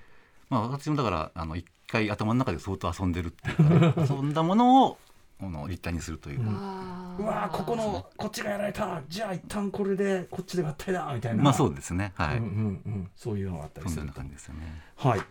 [0.49, 4.97] まあ、私もだからあの一回頭の中で相当遊んでるっていうか、ね、 遊んだものを
[5.39, 9.01] あの立体にするというか、あーうわーここのこっちがやられた。
[9.07, 11.43] じゃあ一旦これでこっちで合体だみたいな。
[11.43, 12.13] まあそうですね。
[12.15, 14.81] はい、うんうんうん、そういうのがあったりそんなすると感じですよね。
[14.95, 15.21] はい、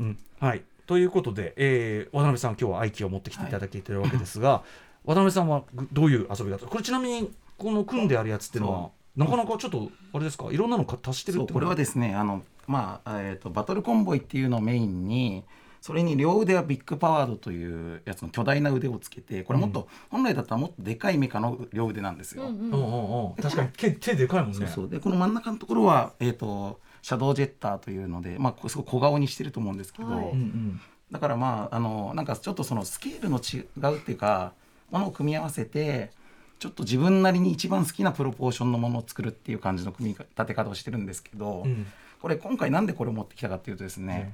[0.00, 0.18] うん。
[0.40, 4.62] はい、ということで、えー渡辺さん今日は愛機を持ってきていただけてるわけですが、
[5.04, 10.46] 渡辺さんはぐどういう遊び方これちなみにこの組んであるやつっていうのはなかなかちょっとあれですか？
[10.50, 15.44] いろんなのか足してるってそうこれはですねあの、まあえー、とバトルコンボイっていうのをメインに
[15.84, 22.44] それに両腕はビッグパワードというやつの巨大な腕をつけてこれもっと、本来だったらもっとでかいメカの両腕なんですよ。
[22.44, 22.70] うんうんうん。
[22.70, 24.54] うんうん確かに手手でかいもんね。
[24.54, 24.88] そうそう。
[24.88, 30.24] でこの真ん中のところは、えー、とシャドウジェッターというので、まあ、こすごい小顔にしてると思うんですけど、はい。
[30.24, 30.80] うんうん。
[31.12, 33.58] だからまああのなんかちょっとそのスケールの違
[33.94, 34.54] うっていうか
[34.90, 36.12] ものを組み合わせて
[36.60, 41.86] ちょっと自分なりに一番好きなプロポーションのものを作るっていう感じの組み立て方をしてるんですけど、うん。
[42.22, 44.32] これ今回なんでこれを持ってきたかっていうとですね、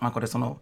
[0.00, 0.60] まあこれその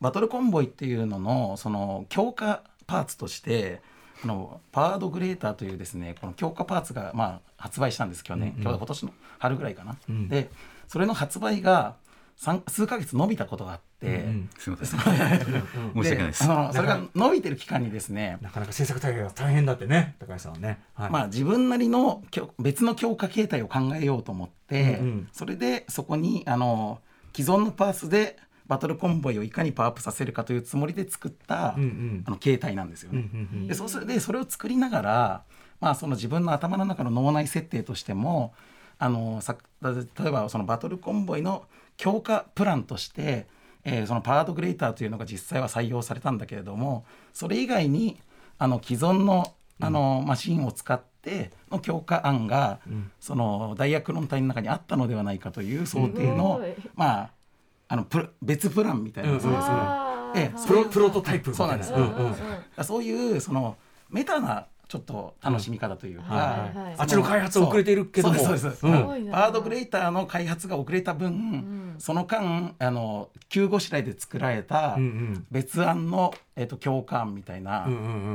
[0.00, 3.80] バトルコンボイっていうののその強化パーツとして
[4.24, 8.56] あのパワードグレーターというですねこの強化パーツがまあ発売したんです去年、うん。
[8.56, 10.28] うん今日今年の春ぐらいかな、うん。
[10.28, 10.50] で
[10.88, 11.96] それの発売が
[12.36, 15.00] 三数ヶ月伸びたことがあって、うんすみません。
[15.00, 15.46] 申し
[15.94, 16.44] 訳ないです。
[16.44, 21.10] あのそれが伸びてる期間にですねなかなか制作大会が大変だってね高橋さんはね、はい。
[21.10, 25.28] まあ、自分なりのきょ別の強化形態を考えようと思って、うんうん。
[25.32, 27.00] それでそこにあの
[27.34, 28.36] 既存のパーツで
[28.72, 32.24] バトルコンボイをいかにパワーアップさせるかというつもりで作った、うんうん。
[32.26, 33.64] あの形態なんですようんうね。
[33.64, 33.66] ん。
[33.66, 35.42] でそうするでそれを作りながら、
[35.78, 38.54] まあ、その自分の頭の中の脳内設定としても
[38.98, 39.90] あのさ例
[40.26, 41.66] えばそのバトルコンボイの
[41.98, 43.46] 強化プランとして、
[43.84, 47.04] えーそのパワードグレーターというのが実際は採用されたんだけれども
[47.34, 48.18] それ以外に
[48.58, 52.78] あの既存のあの、マシンを使っての強化案が、
[53.18, 56.60] そのダイヤクロン体の中にあったのではないかという想定の、
[56.94, 57.30] まあ
[57.92, 59.74] あのプラ別プランみたいな、うんそうですね
[60.34, 61.92] ええはいプロプロトタイプみたいそうなんです。
[61.92, 63.76] うんうんそういうその
[64.08, 68.38] メタなちょっと楽しみ方というか、はいはいあっちの開発は遅れているけども。
[68.38, 68.86] そうですそうです。
[68.86, 68.96] うん。
[68.96, 69.32] すごいな。
[69.32, 71.94] バードグレーターの開発が遅れた分、ん。
[71.98, 74.96] その間あの急ごしらえで作られた
[75.50, 77.86] 別案の、えっと共感みたいな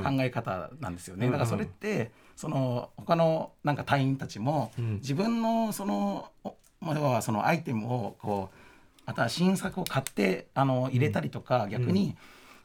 [0.04, 1.40] 考え方なんですよね、うんうん。
[1.40, 4.94] だからそれってその他のなんか隊員たちも、うん。
[4.96, 8.67] 自分のそのおまあ要はそのアイテムをこう
[9.08, 12.16] また新作を買ってあの入れたりとか、逆に、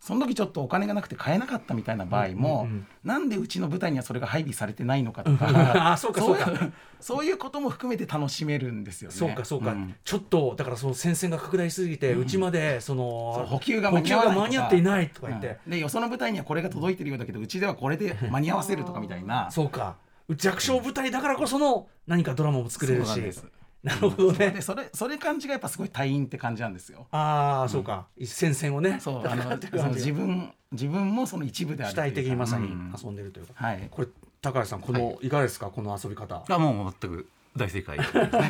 [0.01, 2.87] その時ちょっとお金がなくて買えなかったみたいな場合も、うんうんうん。
[3.05, 9.17] なんでうちの部隊にはそれが配備されてないのかとかあそうかそうかいそういうことも含めて楽しめるんですよね。
[9.17, 9.95] そうかそうか、ん。
[10.05, 15.71] ちょっとだからその戦線が拡大しすぎて、うちまでその補給が補給が間に合っていないとか言って、うん。
[15.71, 19.53] でよその部隊にはこれが届いてるようだけどうちではこれで間に合わせるとかみたいな。
[19.53, 19.99] そうか。
[20.37, 23.07] 弱小部隊だからこその何かドラマも作れるし。
[23.07, 23.47] そうなんです
[23.85, 24.51] なるほどね。
[24.51, 27.07] でそれそれ感じがやっぱすごい隊員って感じなんですよ。
[27.11, 28.99] ああそうか、戦線をね。
[29.01, 29.57] そう あの
[29.91, 32.95] 自分自分もその一部である主体的にまさにうん。
[33.03, 33.89] 遊んでるというか、はい。
[33.91, 34.09] これ
[34.41, 35.67] 高橋さんこの、い、かがですか？
[35.71, 36.45] この遊び方。
[36.49, 37.99] あもう全く大正解。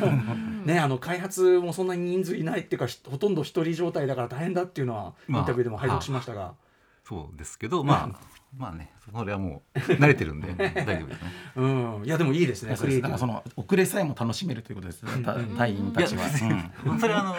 [0.65, 6.53] ねあの開発もそんなに人数いないっていうかひほとんど一人状態だから大変だっていうのはインまあタビューでも拝読しましたが、
[7.03, 11.31] そうですけど、まあまあね、それはもう慣れてるんで大丈夫ですね。
[11.55, 12.01] うん。
[12.05, 13.01] いやでもいいですねそうです。
[13.01, 15.01] だからそのの遅れさえも楽しめるということです。
[15.23, 16.25] た隊員たちは。
[16.85, 16.99] うん。
[16.99, 17.35] それはあの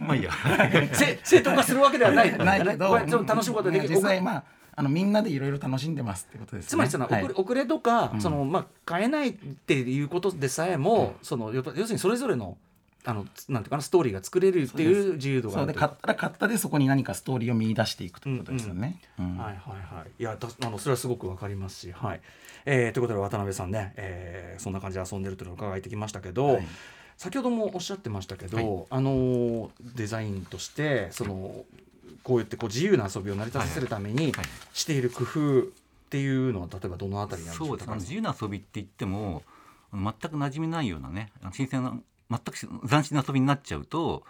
[0.00, 0.30] まあいいや。
[0.94, 3.94] せ正当化するわけではないないけど、これちょっと楽しむことができる。
[3.96, 4.44] 実際まあ
[4.74, 6.68] あのみんなでいろいろ楽しんでますってことですね。
[6.70, 7.24] つまりその、はい。
[7.24, 8.20] 遅れ遅れとか、うん。
[8.20, 12.56] そのまあ買えないっていうことでさえも、その要するにそれぞれの
[13.04, 15.88] あのなんていうかなストーリーが作れるっていう自由度があるというか。
[15.88, 19.00] 買ったら買ったでそこに何かストーリーを見出していくということですよね。
[19.18, 19.36] うん。
[19.36, 20.10] はいはいはい。
[20.18, 22.20] いやだあのそれはすごくわかりますしはい、
[22.64, 26.66] えーということで渡辺さんね、えーそんな感じで遊んでるというのを伺ってきましたけど、はい。
[27.16, 28.86] 先ほどもおっしゃってましたけど、はい。
[28.90, 31.64] あのーデザインとしてその
[32.22, 35.64] こうやってこう自由な遊びを成り立たせるためにはいしている工夫っ
[36.10, 37.96] ていうのは例えばどのあたりなんでしょそううですね。
[37.96, 39.42] 自由な遊びって言っても、
[39.92, 41.98] 全く馴染みないようなね新鮮な
[42.32, 44.22] 全くし斬新な遊びになっちゃうと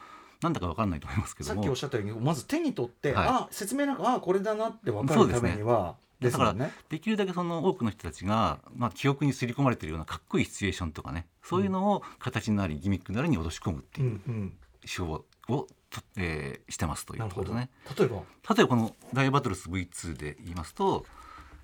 [0.43, 1.55] なんだかわかんないと思いますけども。
[1.55, 3.29] さっきおっしゃったようにまず手に取って、はい。
[3.29, 6.55] あ説明なんかあこれだなって分かるためにはだから。
[6.88, 17.71] できるだけその多くの人たちが、まあ、記憶に刷り込まれているようなかっこいいシチュエーションとかねそういうのを形なりギミックなりに落とし込むってういうんうん、手法を、とえーしてますというところですね。
[17.99, 18.17] 例えば？
[18.55, 21.05] 例えばこの「ダイヤバトルス V2」で言いますと、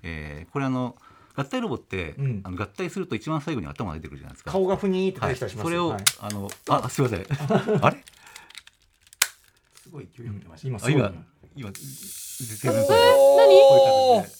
[0.03, 0.95] えーこれあの
[1.41, 2.41] 合体ロボって、うん。
[2.43, 4.51] あの合体すると一番最後に頭が出てくるじゃないですか。
[4.51, 6.03] 顔がふにーって出はい、てきたりします、それを、はい。
[6.19, 7.25] あのあすいません。
[7.81, 8.03] あれ？
[9.81, 11.13] すごい勢いました、今あ今
[11.55, 14.39] 今出てるんですえー、ういう形で。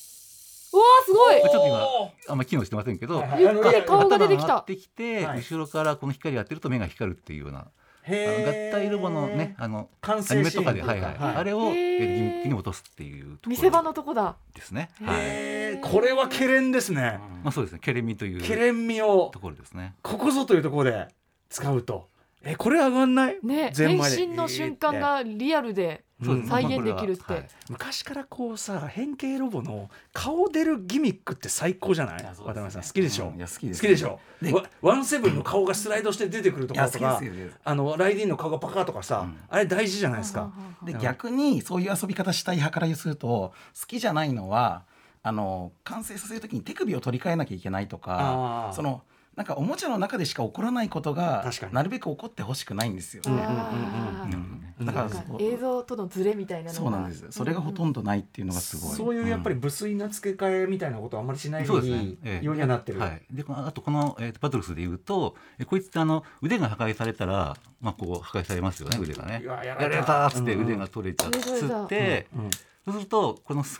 [0.71, 1.41] うわーすごい。
[1.41, 1.89] ちょっと今
[2.27, 7.67] あんま機能してませんけど、はいはい顔が出てきたてきて、はい後ろからこの光が当てると目が光るっていうような
[8.09, 11.15] 合体ロボのねあの完成アニメとかで、はいはい。
[11.15, 11.35] はい。
[11.35, 13.49] あれをギミに落とすっていうところ。
[13.49, 14.35] 見せ場のとこだ。
[14.53, 14.89] ですね。
[15.01, 15.81] へはい。
[15.81, 17.79] これはケレンですね、まあそうですね。
[17.81, 19.93] ケレミというケレン味をところですね。
[20.01, 21.07] ここぞというところで
[21.49, 22.07] 使うと。
[22.43, 23.37] えこれ上がんない？
[23.43, 24.17] ねゼンマイで。
[24.17, 27.47] 変身の瞬間がリアルでそうですね再まあ現できるって、ははい。
[27.69, 32.17] 昔からこうさ変形ロボの顔出るギミックって最高じゃない？
[32.17, 32.29] ね。
[32.37, 32.81] 渡辺さん。
[32.83, 33.37] 好きでしょ、うん。
[33.37, 33.81] いや好きです。
[33.81, 34.19] 好きでしょ？
[34.41, 37.39] でワワンセブンの顔がスライドして出てくるといや好きころとかです。
[37.39, 39.37] よあのライディーンの顔がパカとかさ、うん。
[39.49, 40.51] あれ大事じゃないですか、
[40.83, 40.99] でうん。
[40.99, 44.83] 逆にそういう遊び方したい派からすると好きじゃないのは
[45.23, 49.03] あの完成させる時に手首を取り替えなきゃいけないとかその
[49.39, 54.85] なんかおもちゃの中でしか起こらないことがなるべく起こってほしくないんですよ、うんうんあーうん。
[54.85, 56.73] だから映像とのズレみたいなのが。
[56.73, 62.17] そうなんですそれがほとんどないっていうのがすごい、そういうやっぱり無粋な付け替えみたいなことはあんまりしないよそううにですね。
[62.25, 62.45] ええ。
[62.45, 63.21] ようにはなってる、はい。
[63.31, 69.41] でこのあとこの、えーとバトルスで言うと、えこいつってあの腕が破壊されたらまあこう破壊されますよね腕がね。
[69.45, 72.49] ややられたっつって腕が取れちゃって、うん
[72.85, 73.79] そうするとこのス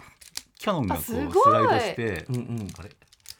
[0.58, 2.68] キャノンがこうスライドして、うんうん。
[2.80, 2.92] あれ？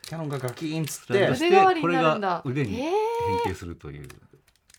[0.10, 1.30] キャノンがガキーンっつって。
[1.30, 2.28] 腕代わりにこれなるんだ。
[2.28, 2.90] が腕にへ
[3.44, 4.08] 変形するという。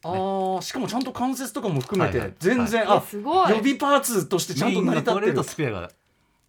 [0.03, 3.51] あーしかもちゃんと関節とかも含めて、はいはい全然、ーえあすごい。
[3.51, 5.91] 予備パーツとしてちゃんと成り立ってるとスペアが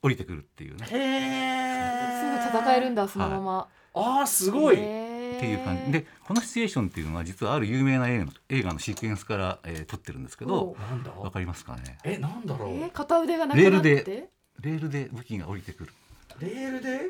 [0.01, 0.71] 降りてくるってい。
[0.71, 0.87] うね。
[0.89, 5.91] へすぐ戦えるんだそのまま、あーすごい、っていう感じ。
[5.91, 11.11] でこのシチュエーションっていうのは実はある有名な映画の映画のシークエンスから、えー撮ってるんですけどおなんだ？
[11.11, 11.99] わかりますかね？
[12.03, 13.89] えなんだろう、えー片腕がなくなって？
[13.89, 14.29] レール
[14.61, 15.93] レールで武器が降りてくる。
[16.39, 17.01] レールで？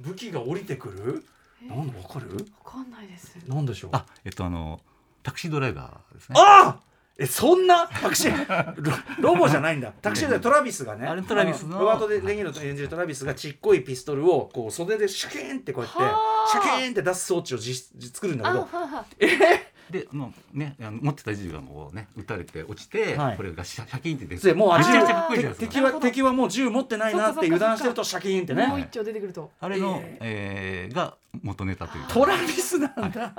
[0.00, 1.24] 武器が降りてくる？
[1.68, 2.34] なんだわかる？
[2.64, 3.36] わかんないです。
[3.46, 3.90] なんでしょう？
[3.92, 4.80] あえっとあの
[5.22, 6.34] タクシードライバーですね。
[6.38, 6.80] ああ！
[7.18, 7.86] えそんな？
[7.86, 8.74] タクシー？
[8.80, 9.92] ロロボじゃないんだ。
[10.00, 11.06] タクシーでトラビスがね。
[11.06, 16.48] あれトラビスのロバート・デ・レニーロと演じるトラビスがちっこいピストルをこう袖でシャキーンってこうやってはあ。
[16.50, 18.60] シャキーンって出す装置をじ作るんだけど。
[18.60, 19.04] あはは
[19.90, 23.36] でもうねあの持ってた銃がもうね撃たれて落ちて、はい。
[23.36, 25.72] これがシャシャキーンって出てでもうあめちゃくちゃ銃かっこいいじゃないですか。
[25.72, 28.66] 敵は敵はもう銃持ってないなって油断してるとシャキーンってね。
[28.66, 30.94] もう一丁出てくると、あれの、えー。
[30.94, 32.04] が元ネタという。
[32.04, 33.32] かトラビスなんだ。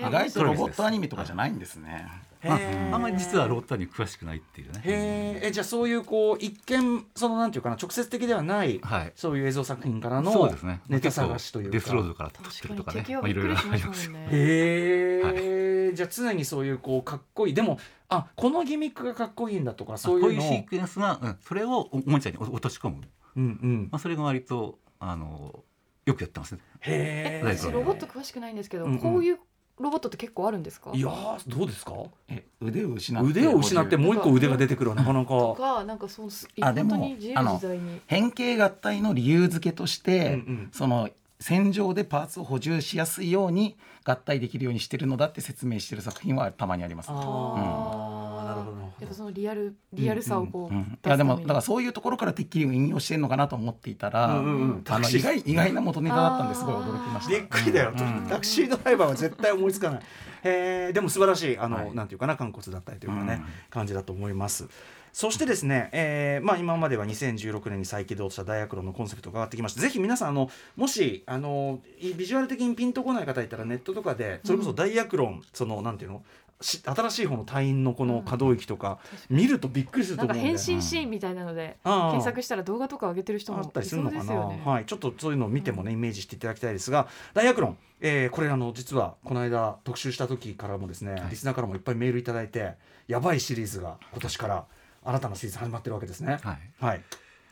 [0.00, 2.06] えー意外とロボットアニメとかじゃないんですね。
[2.06, 2.58] まあ
[2.92, 4.80] あんまり実はロータに詳しくないっていうね。
[4.84, 9.12] えじゃあそういうこう一見そのなんていうかな直接的ではないはい。
[9.14, 10.80] そういう映像作品からそうのですね。
[10.88, 11.72] ネタ探しというか。
[11.72, 14.30] デスロードから撮ってるとかねまあいろいろありますすまもんね。
[14.32, 17.54] へえ、じゃあ常にそういうこうかっこいい。
[17.54, 23.02] でもあこのギミックがかっこいいんだとかそういうのこういうシークエンスが、うん、それをおもちゃに落とし込む、
[23.36, 23.88] うんうん。
[23.90, 25.64] まあ、それが割とあの
[26.06, 26.60] よくやってますね。
[26.80, 28.98] へえ私ロボット詳しくないんですけど、うんうん。
[28.98, 29.38] こういう
[29.80, 30.90] ロボットって結構あるんですか？
[30.94, 31.92] いやーどうですか？
[32.28, 38.00] え腕を失って腕を失ってもう一個腕が出てくるはなかな とかかなんかそのあでも本当に自由自在に。
[38.06, 40.68] 変形合体の理由付けとして、うんうん。
[40.72, 41.08] その
[41.40, 47.08] 戦場でパーツを補充しやすいように合体できるようにしてるのだって説明してる作品はたまにあります。
[47.10, 48.30] あー。
[48.44, 54.84] なるほどやっぱそのリアルリアルさをこう、うん、いやでもだからそういうところからてっきり引用してるのかなと思っていたら、うんうんうん。
[54.88, 57.30] あの意外意外な元ネタだったんですごい驚きました。
[57.30, 58.26] びっくりだよ、うん。
[58.28, 60.00] タクシードライバーは絶対思いつかない。
[60.42, 61.94] へえでも素晴らしいあの、はい。
[61.94, 63.44] なんていうかな肝骨だったりというかね、うん。
[63.70, 64.68] 感じだと思います
[65.12, 76.22] そしてですね、えーまあ、今までは2016年に再起動した大学論のコンセプトが上がってきましてぜひ皆さんあのもしあのいビジュアル的にピンとこない方いたらネットとかでそれこそ大学論、そのなんていうの？
[76.62, 78.98] し新しい方の隊員のこの可動域とか
[79.30, 80.46] 見るとびっくりすると思うんで。
[80.46, 84.34] 変身シーンみたいなので検索したら動画とか上げてる人もあったりするのかな？
[84.34, 91.30] はい、ちょっとそういうのを見てもね、イメージしていただきたいですが大学論、えーこれあの実はこの間特集した時からもですね、い。
[91.30, 92.74] リスナーからもいっぱいメールいただいて
[93.08, 94.64] やばいシリーズが今年から
[95.04, 96.38] 新たなシリーズ始まってるわけですね。
[96.42, 96.58] はい。
[96.78, 97.02] はい、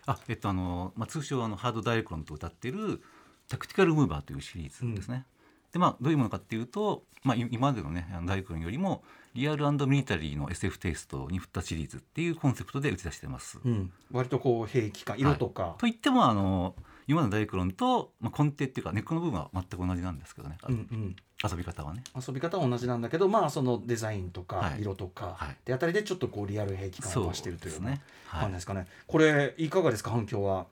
[0.06, 3.02] あえっとあの、まあ、通称あのハードダイレクロンと歌ってる
[3.48, 5.24] タクティカルムーバーというシリーズですね。
[5.72, 9.02] でまあどういうものかっていうと、まあ、い今までのねダイレクロンよりも
[9.34, 13.58] リアルミリタリーの SF テイストに振ったシリーズっていうコンセプトで打ち出してます。
[13.64, 16.74] うん、割とこう兵器感色とか、といってもあの
[17.06, 22.02] 今のダイクロンと、まあ、根底っていうか根っこの部分は全く同じなんですけどね、うんうん遊び方はね。
[22.16, 24.80] 遊び方は同じなんだけどまあそのデザインとかはい。
[24.80, 25.56] 色とかはい。
[25.64, 28.86] であたりでちょっとこうリアル兵器感を増しているというようなね、はい感じですかね。
[29.06, 30.10] これいかがですか？
[30.10, 30.66] 反響は。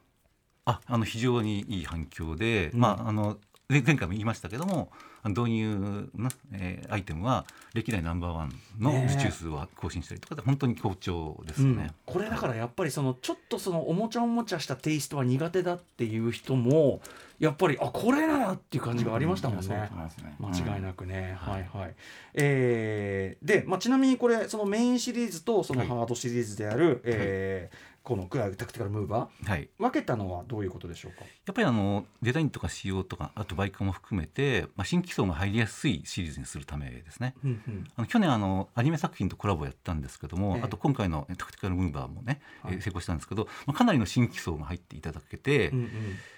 [0.64, 2.80] ああの非常にいい反響で、うん。
[2.80, 4.90] まああので前回も言いましたけども
[5.24, 11.76] 導入の、えーアイテムは歴代ナンバーワンの受注数を更新したりとかで本当に好調ですうん。
[11.76, 11.90] ね。
[12.06, 17.00] これだからやっぱりそのちょっとそのおもちゃおもちゃしたテイストは苦手だっていう人も
[17.40, 19.64] やっぱりあこれならっていう感じがありましたもんね。
[19.64, 20.36] そうですね。
[20.38, 21.68] 間違いなくね、はい。
[21.76, 21.94] はい、
[22.34, 25.88] えーで、まあ、ちなみにこれそのメインシリーズとそのはい。
[25.88, 31.24] ハードシリーズである、えーこのクラタクティカルムーバはい、ー分けたのはどういうことでしょうか？
[31.44, 37.34] やっぱりあのデザインとか仕様とかあとバイクも含めて、まあ、新規層が入りやすいシリーズにするためですね。
[37.42, 37.84] うんうん。
[37.96, 40.62] あの去年あのアニメ作品とコラボやったんですけども、ええ。
[40.62, 42.74] あと今回のタクティカルムーバーもね、はい。
[42.74, 45.90] えー成功したんですけど、まあ、かなりの新規層が入っていただけて、うんうん。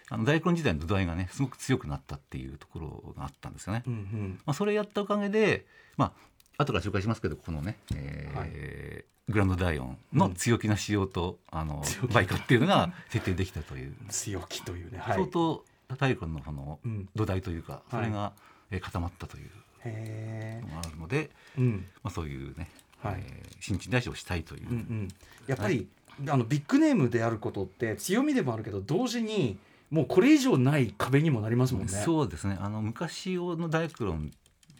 [0.09, 3.83] あの大根時代の土台がねすごく強くなったっていうところがあったんですよね。
[3.87, 4.41] うんうん。
[4.47, 5.67] まあ、それやったおかげで、
[5.99, 6.15] ま
[6.57, 12.15] あ後から紹介しますけどこのね、えーグランドダイオンの強気な仕様と、あの強気。
[12.15, 15.65] バイクっていうのが設定できたという、強気というね、はい、相当
[15.99, 17.09] 大根のこのうん。
[17.15, 18.33] 土台というか、それが、
[18.71, 19.51] えー固まったという
[19.85, 21.87] へのがあるので、ーうん。
[22.03, 22.71] まあ、そういうね、
[23.03, 23.15] はい。
[23.19, 25.09] えー新陳代謝をしたいという、うんうん、
[25.47, 25.89] やっぱり、
[26.27, 29.57] あのビッグネームであることって強みでもあるけど同時に
[29.91, 31.89] もうこれ以上ない壁にもなりますもんね。
[31.93, 32.57] そうですね。
[32.61, 34.33] あの昔のダイクロン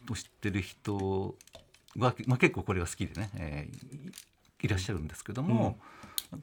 [0.09, 1.35] を知ってる人
[1.97, 4.11] は、まあ、結構これが好きでね、えー
[4.61, 5.79] いいらっしゃるんですけども、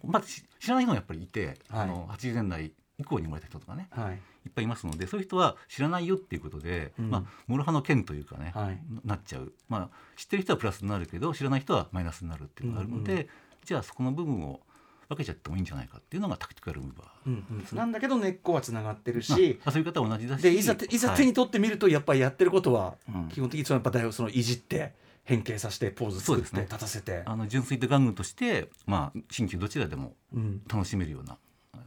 [0.04, 1.56] まあ、し知らない人もやっぱりいて、はい。
[1.82, 4.14] あの80年代以降に生まれた人とかねはい。
[4.46, 7.10] いっぱいいますのでそういう人は知らないよっていうことで、うん。
[7.10, 8.80] まあ、諸刃の剣というかね、はい。
[9.04, 13.28] なっちゃう、まあ、知ってる人はプラスになるけど知らない人はマイナスになるっていうのがあるので、うんう
[13.64, 14.60] じゃあそこの部分を
[15.08, 17.08] 分けちゃってもいいんじゃないかっていうのがタクティカルムーバー。
[17.26, 20.42] うんうん、なんだけど根っこはつながってるまし、あ、遊び方は同じだし。
[20.42, 23.28] でいざいざ手に取ってみるとやっぱりやってることはうん。
[23.28, 24.94] 基本的にそのやっぱだよそのいじって
[25.26, 26.62] 変形させてポーズ作ってそうですね。
[26.62, 30.62] 立たせて、あの純粋で玩具として、まあ、新旧どちらでもうん。
[30.72, 31.36] 楽しめるような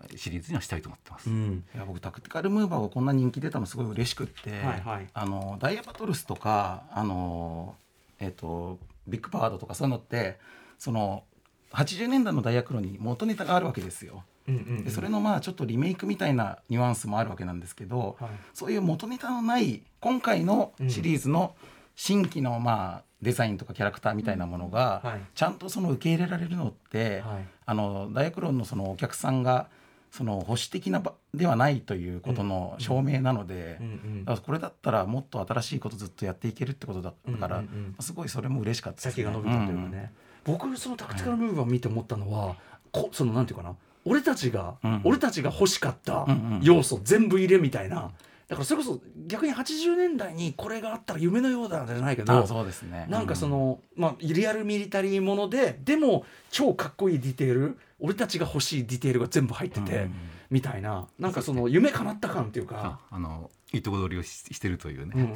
[0.03, 1.29] えーシリーズにはしたいと思ってます。
[1.29, 1.63] うん。
[1.73, 5.07] いや僕タクティカルムーバーがこんな人気出たのすごい嬉しくって、はいはい。
[5.13, 7.75] あのダイヤバトルスとかあの、
[8.19, 10.37] えっとビッグパワードとかそういうのって
[10.77, 11.23] その
[11.71, 14.23] 80年代のダイヤクロに元ネタがあるわけですよ。
[14.47, 14.83] うんうんうん。
[14.83, 18.29] でそれのまあちょっとリメイクみたいなニュアンスもあるわけなんですけど、はい。
[18.53, 21.55] そういう元ネタのない今回のシリーズの
[22.01, 25.21] 新規のまあデザインとかキャラクターみたいなものがはい。
[25.35, 27.47] ちゃんとその受け入れられるのって、はい。
[27.65, 29.67] あのダイヤクロンのそのお客さんが
[30.09, 34.23] その保守的な場ではないということの証明なので、うんうん。
[34.23, 37.95] だからこれだったらもっと新しいことずっとやっていけるってことだったから、うんうんうん。
[37.99, 40.13] すごいそれも嬉しかったです先が伸びたというかね、
[40.45, 42.55] 僕そのタクティカルムーブを見て思ったのは、
[42.93, 43.75] こそのなんていうかな。
[44.05, 46.25] 俺たちが、うん俺たちが欲しかった
[46.61, 48.11] 要素全部入れみたいな
[48.49, 53.05] だからそれこそ逆に80年代にこれがあったら夢のようだじゃないけあどそうですね。
[53.07, 60.13] なんかその、まあ、リアルミリタリーものででも超かっこいいディテール俺たちが欲しいディテールが全部入ってて、うん
[60.49, 62.99] みたいななんかその夢叶った感っていうあか。
[63.11, 65.35] あのいいとこ取りをししてるというね、うんうんうん、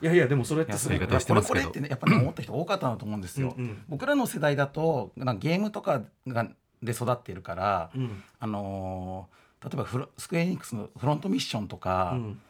[0.00, 3.54] やいやでもそれってすごいこれこれってねやっぱり思った人多かったなと思うんですよ。
[3.54, 3.82] うんうん。
[3.90, 6.48] 僕らの世代だとなんかゲームとかが
[6.82, 8.22] で育ってるから、うん。
[8.38, 12.40] あのー例えばフロスクエアエニックスのフロントミッションとか、うん。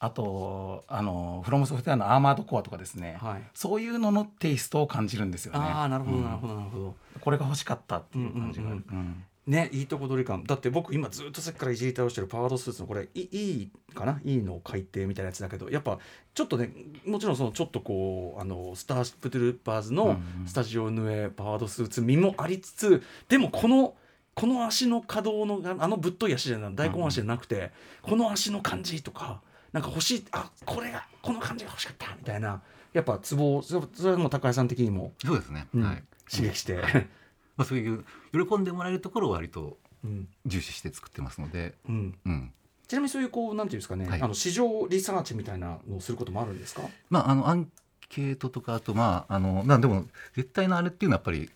[0.00, 3.42] あとあのフロムソフトウェアのアーマードコアとかですね、はい。
[3.52, 5.58] そういうののテイストを感じるんですよね。
[5.58, 6.24] ああなるほどうん。
[6.24, 6.94] なるほどなるほど。
[7.20, 8.66] これが欲しかったっていう感じが。
[8.66, 10.44] うんうんうんねいいとこ取り感。
[10.44, 13.26] だって僕今ずっとさっきからいじり倒してるパワードスーツのこれいい
[13.62, 14.20] いかな？
[14.22, 15.98] いいの改定みたいなやつだけどやっぱ
[16.34, 16.70] ちょっとね
[17.06, 23.94] もちろんそのちょっとこうあのスターシップトゥルーパーズのスタジオヌエパワードスーツ身もありつつでもこの
[24.38, 27.72] この足の可動のあのぶっとい足じゃない大根足じゃなくて、
[28.02, 29.40] この足の感じとか
[29.72, 36.76] なんか欲しいあこれがこの感じが欲しかったみたいなやっぱツボをそれもう高井さん的にも、そうですね、うんはい、刺激して、
[37.56, 40.28] まあ、そういう喜んでもらえるところを割とうん。
[40.46, 42.52] 重視して作ってますので、うん、うん、
[42.86, 44.22] ちなみにそういうこうなんていうんですかね、はい。
[44.22, 46.82] あの市場リサーチみたいなのをすることもあるんですか？
[47.10, 47.68] まああのアン
[48.08, 51.50] ケートとかあとまああのまあでも絶対のあれっていうのはやっぱり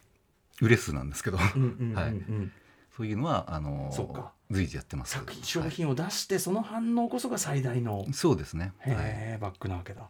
[0.61, 1.95] 売れ数なんですけど、うんうんうんうん。
[1.95, 2.13] はい
[2.97, 4.33] そういうのはあのそうか。
[4.51, 5.13] 随時やってます。
[5.15, 10.03] 作品商品を出してその反応こそが最大の、はいそうですね、はい、バックなわけだ。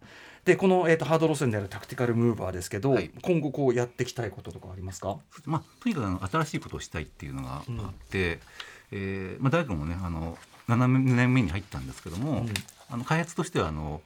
[0.45, 3.11] でこの、えー、とハード路線であるタクティカルムーバーですけど、はい。
[3.23, 5.17] 今後こうやっていきたいこととかありますか？
[5.47, 8.41] まあ、とにかくあの新しいことをしたいっていうのがあって、
[8.91, 10.37] えーまあ、大学もねあの
[10.69, 12.55] 7年目に入ったんですけども、うん。
[12.91, 14.03] あの開発としてはあの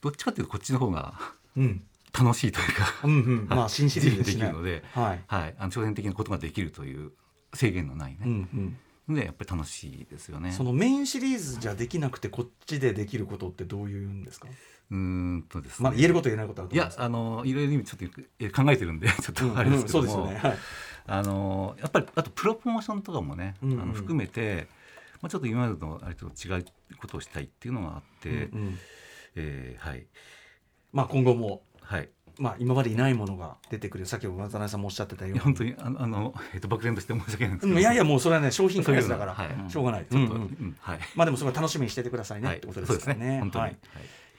[0.00, 1.14] どっちかっていうとこっちの方が
[1.56, 1.82] うん。
[2.18, 3.14] 楽しいというか、うんう
[3.44, 4.52] ん、まあ新シリーズですねできる。
[4.54, 5.20] ので、はい。
[5.26, 7.12] はい、あの挑戦的なことができるという
[7.54, 8.76] 制限のないね、うん
[9.08, 9.14] うん。
[9.14, 10.52] でやっぱり楽しいですよね。
[10.52, 14.48] そのメインシリーズじゃできなくてこっちでできることってどういうんですか、
[14.90, 15.84] うーんとですね。
[15.84, 20.58] まあ、言えること言えないことあるといや思うんですあのいろいろ意味ちょっとえ考えてるんで ちょっとあれですけども、うんそうですよね、はい。
[21.06, 23.80] あのやっぱりあとプロモーションとかもね、うんうん。
[23.80, 24.66] あの含めて、
[25.22, 26.64] まあ、ちょっと今までのあれと違う
[26.98, 28.78] ことをしたいっていうのがあって、うんうん。
[29.36, 30.06] えーはい。
[30.92, 34.06] まあ、今後も、はいまあ、今までいないものが出てくる。
[34.06, 35.40] さっき渡辺さんもおっしゃってたように。
[35.40, 39.68] 本当にあのあの、えっと漠然として申し訳ないんですけど、うんいやいやもうそれはね商品開発だから。
[39.68, 40.34] しょうがない、ちょっと、
[41.14, 42.56] まあでもすごい楽しみにしててくださいね、はい。
[42.58, 43.26] ってことですすからね。
[43.34, 43.40] ね。
[43.40, 43.74] 本当に、ははい。
[43.74, 43.76] い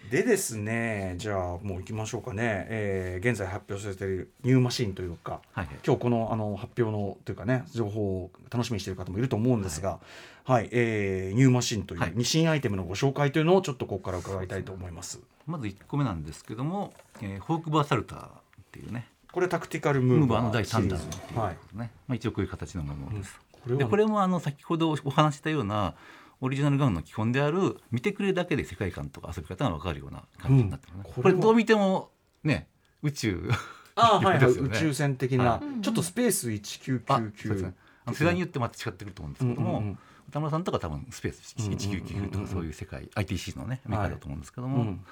[0.09, 5.75] でですねじゃあもう行きましょうかね、えー現在発表されているニューマシンというかはいはい。
[5.85, 9.99] 今日このあの発表のというかね情報を楽しみにしている方もいると思うんですが、
[10.45, 10.69] はい。
[10.71, 12.13] えーニューマシンという、はい。
[12.15, 15.19] 二新アイテムのご紹介というのをちょっとここから伺いたいと思います。
[15.47, 18.31] まず1個目なんですけども、えー、ホークバーサルターっ
[18.71, 23.39] ていうねこれタクティカルムーバーの第3弾っていうね、まあ、一応こういう形のものです。
[23.51, 25.95] これはでこれもあの先ほどお話ししたような
[26.41, 31.23] オリジナルガウンの基本である見てくれるだけで世界観とか遊び方が分かるような感じになってますね、うん。
[31.23, 32.09] これどう見ても
[32.43, 32.67] ね
[33.03, 33.49] 宇宙。
[33.95, 35.81] あーはいはい、 宇宙船的な、はい。
[35.81, 37.73] ちょっとスペースあそうです1999ね
[38.13, 45.05] 世代によってまた違ってくると思うんですけども、うんうんうん歌村さんとか多分スペースうんうんうん199とかそういう世界 ITC のねメカだと思うんですけども、うん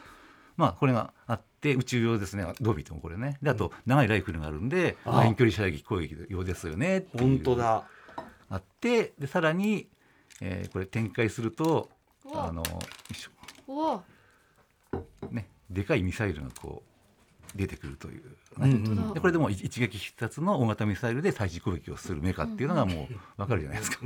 [0.58, 2.46] まあこれがあって宇宙用ですね。
[2.62, 3.38] どう見てもこれね。
[3.42, 5.12] であと長いライフルがあるんで、あ。
[5.12, 7.24] まあ遠距離射撃攻撃用ですよねっていう。
[7.24, 7.84] 本当だ。
[8.50, 9.88] あってでさらに、
[10.42, 11.90] えーこれ展開すると
[12.34, 12.64] あの
[15.32, 18.30] ねでかいミサイルがこう出てくるという、ね
[18.60, 19.12] うん。
[19.12, 24.00] うこれでも一一撃必殺の大型ミサイルで対地攻撃をするメカっていうのがもうわかるじゃないですか、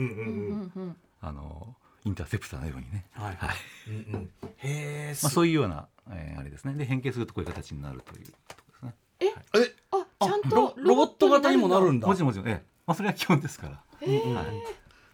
[1.22, 1.76] あの
[2.06, 3.56] インターセプターのようにね、はいはい。
[3.90, 4.30] うんうん。
[4.58, 6.74] へえ、まあ、そういうような、えーあれですね。
[6.74, 9.34] で変形するとこういう形になるというところですね。
[9.60, 9.76] え？
[9.92, 12.08] あちゃんとロロボット型にもなるんだ。
[12.08, 12.66] もちろんもちろん、ええ。
[12.86, 14.34] まあ、それは基本ですから、へー。
[14.34, 14.46] はい、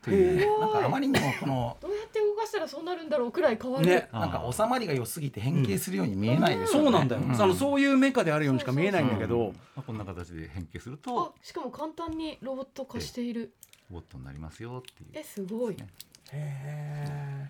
[0.02, 0.44] というね。
[0.44, 3.86] へなんかあまりにもこのどうやって動かしたらそうなるんだろうくらい変わる。
[3.86, 4.08] ね。
[4.14, 7.32] なんか収まりが良すぎて変形するように見えないですよね、そうなんだよ、ん。
[7.34, 13.54] あのそういうメカであるようにしか見えないんだけど、まあ、こんな形で変形するあとしかも簡単にロボット化している。
[13.92, 15.10] ボットになりますよっていう。
[15.14, 15.78] えすごい。
[16.32, 17.50] へ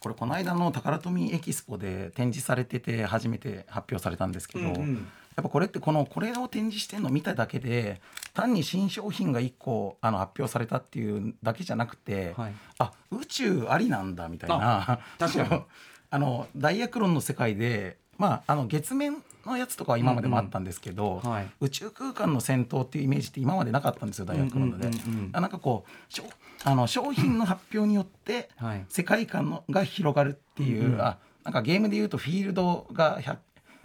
[0.00, 4.94] これこの間の宝富エキスポで展示されてて初めて発表されたんですけど、うんうん。
[5.36, 8.00] やっぱこれってこのこれを展示してるのを見ただけで
[8.34, 12.52] 単に新商品が1個あの発表されたっていうだけじゃなくて、はい。
[12.78, 15.00] あ宇宙ありなんだみたいな。
[15.18, 15.62] 確かに。
[16.10, 21.50] あのダイヤクロンの世界でまああの月面のやつとかは今までもあったんですけど、はい。
[21.60, 25.32] 宇宙空間の戦闘っていうイメージって今までなかったんですよダイヤクロンので、うんうんうん。
[25.32, 26.28] なんかこう
[26.64, 28.84] あの商品の発表によってはい。
[28.88, 31.00] 世界観のが広がるっていう、うんうん。
[31.00, 33.38] あなんかゲームでいうとフィールドが100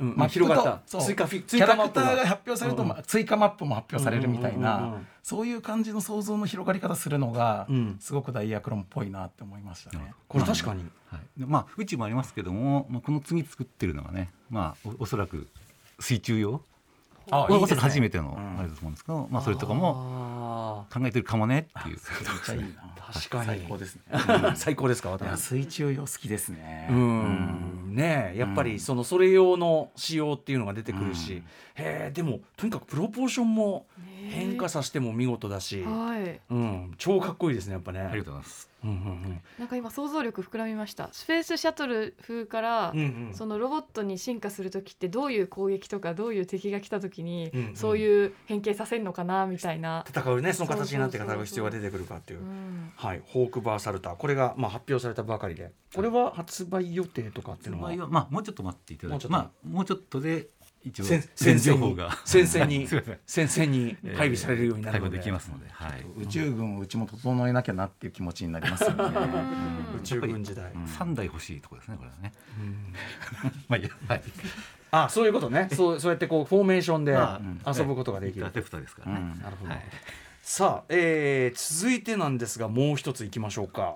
[0.04, 0.82] うんマップと広がった。
[0.86, 1.02] そう。
[1.02, 5.08] 追加フィキャラクターが発表されると、追加マップも発表されるみたいうんうんうんうんうなん。
[5.24, 7.98] そういう感じの想像の広がり方するのが、うん。
[8.00, 10.14] すごくダイヤクロンっぽいなって思いましたね。
[10.28, 15.48] これ確かに、はい、でまあ宇宙もありますけども、まあ、この次作ってるのがね、まあ、おおそらく
[16.00, 16.62] 水中用
[17.32, 18.60] あこれおそらく初めてのうん。
[18.60, 21.98] あれだと思うんですけど、まあ、それとかもあ考えてるかもねっていう。
[21.98, 22.74] 確かに。
[23.46, 24.02] 最高ですね。
[24.12, 26.88] ー最高ですか水中用好きですね。
[26.90, 27.94] うん。
[27.96, 31.44] ねえやっぱりそのそれ用の仕様っていうのが出てくるし、
[31.76, 33.86] へえでもとにかくプロポーションも
[34.30, 36.40] 変化させても見事だし、はい。
[36.50, 38.00] うん、超かっこいいですねやっぱね。
[38.00, 38.73] ありがとうございます。
[38.84, 41.10] うんうんなんか今想像力膨らみました。
[41.12, 43.28] スペースシャトル風から、うんうん。
[43.28, 47.76] うんそのロボットに進化する時ってどういう攻撃とかどういう敵が来た時に、うんうん。
[47.76, 52.40] そういう変形させるのかなみたいな、戦うねその形になって戦う必要が出てくるかっていう。
[52.40, 54.16] うんはい、ホークバーサルター。
[54.16, 55.72] これがまあ発表されたばかりで。
[55.96, 57.96] これは発売予定とかっていうのは？
[57.96, 60.48] は、まあ、もうちょっと待っていただまあ、もうちょっとで
[60.84, 62.18] 一応先全先生に情報が。
[62.26, 63.20] 先生に すいません。
[63.26, 66.06] 先生に配備されるようになるので、対応できますので、はい。
[66.22, 68.96] 宇宙軍をうちも整えなきゃなっていう気持ちになりますよね。
[69.98, 72.34] 宇宙軍時代、三台欲しいところですね、これはね。
[73.68, 74.22] まあ、いいや、はい。
[74.92, 75.70] あそういうことね。
[75.74, 78.46] そうそうやってこうフォーメーションでまあ遊ぶことができる。
[78.46, 79.34] インターセプターですからね。
[79.36, 79.82] うんなるほど、はい
[80.46, 83.96] さあ、えー続いてなんですがもう一ついきましょうか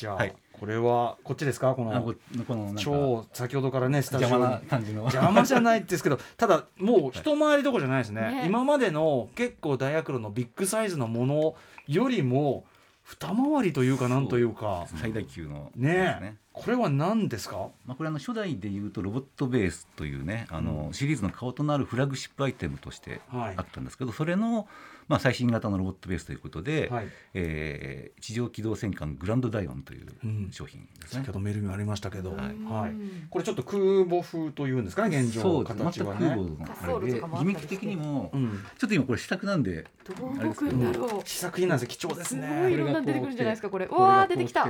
[0.00, 0.34] じゃあ、はい。
[0.58, 1.74] これはこっちですか？
[1.74, 2.14] このあこ
[2.46, 4.32] この超先ほどからねスタジオに。
[4.34, 5.00] 邪魔な感じの。
[5.02, 8.46] 邪魔じゃないですけど ただもう一回りどころじゃないですね、ね。
[8.46, 11.54] 今までの結構ダイヤクロのビッグサイズのもの
[11.86, 12.64] よりも
[13.04, 14.86] 二回りというかなんというか。
[14.96, 15.70] 最大級の。
[15.76, 16.36] ねね。
[16.52, 17.68] これは何ですか？
[17.86, 23.54] まあ、これあの初代でいうとロボットベースというねあのシリーズの顔となるフラッグシップアイテムとしてはい。
[23.56, 24.66] あったんですけど、それの、
[25.10, 27.08] まあ、最新型のロボットベースということで、はい。
[27.34, 30.50] えー地上機動戦艦グランドダイオンといううん。
[30.52, 31.24] 商品ですね。
[31.24, 31.32] 先ほ。
[31.32, 32.38] どメールにもありましたけど、はい。
[32.38, 32.92] はい。
[33.28, 36.28] これちょっと空母風というんですかね現状そうです形はね。
[36.28, 41.28] 空母のあれでギミック的にも、うん、ちょっと今これ試作なんでどう動くんだろう。
[41.28, 42.60] 試作品なんですよ貴重ですすね。
[42.62, 43.86] ごいいろんなの出てくるんじゃないですかこれ。
[43.86, 44.64] うこれがわー出てきた。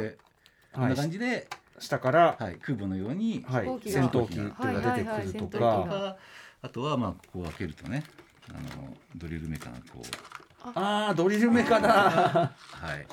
[0.73, 1.49] こんな感じで、
[1.81, 6.17] 下から、はい、空母のように、はい戦闘機が出てくるとはいはいはい。
[6.63, 8.05] あとはまあこう開けるとね
[8.51, 11.89] あのドリルメカがこうああドリルメかな。
[11.89, 13.07] はい。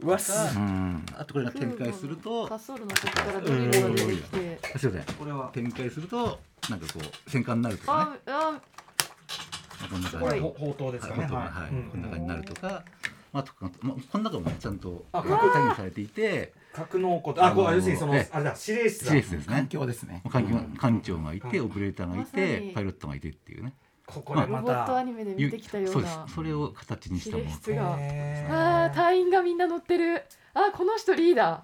[0.00, 0.56] うわす。
[0.56, 1.04] うん。
[1.16, 4.60] あとこれが展開すると滑走路の先からドリルが出てきて。
[4.74, 5.14] あすいません。
[5.16, 6.38] これは展開すると
[6.70, 8.20] なんかこう戦艦になるとかね。
[8.26, 8.60] ああま
[9.86, 10.34] あこんな感じ。
[10.34, 11.24] でほ砲塔ですかね。
[11.24, 11.90] はい。
[11.90, 12.84] こんな感じになるとか。
[13.32, 18.28] まあ、とかまあ、この中もちゃんとあタイムされていて、格納庫あこう要するにそのええ。
[18.32, 19.10] あれだ司令室だ。
[19.10, 19.66] 施設です環ね。
[19.68, 20.22] 境ですね。
[20.30, 23.74] 環境艦長がいて、うんオペレーターがいてパイロットがいてっていうね。
[24.06, 26.34] ここでまロボットアたニメで見てきたよそうなす。
[26.34, 27.50] それを形にしたもの。
[27.50, 30.22] あー隊員がみんな乗ってる。
[30.54, 31.56] あこの人リーダー。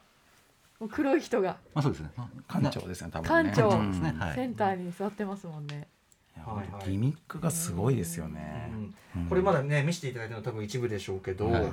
[0.80, 1.56] もう黒い人が。
[1.72, 2.10] まあ、そうですね。
[2.16, 3.50] まあ館長ですね多分ね。
[3.50, 3.82] 館長。
[3.82, 4.14] ね。
[4.18, 4.34] はい。
[4.34, 5.86] センターに座ってますもんね。
[6.44, 6.90] はいはい。
[6.90, 8.72] ギミックがすごいですよね。
[8.74, 8.94] うん
[9.28, 11.72] これまだね見せていただいたのは多分一部でしょうけど、はい。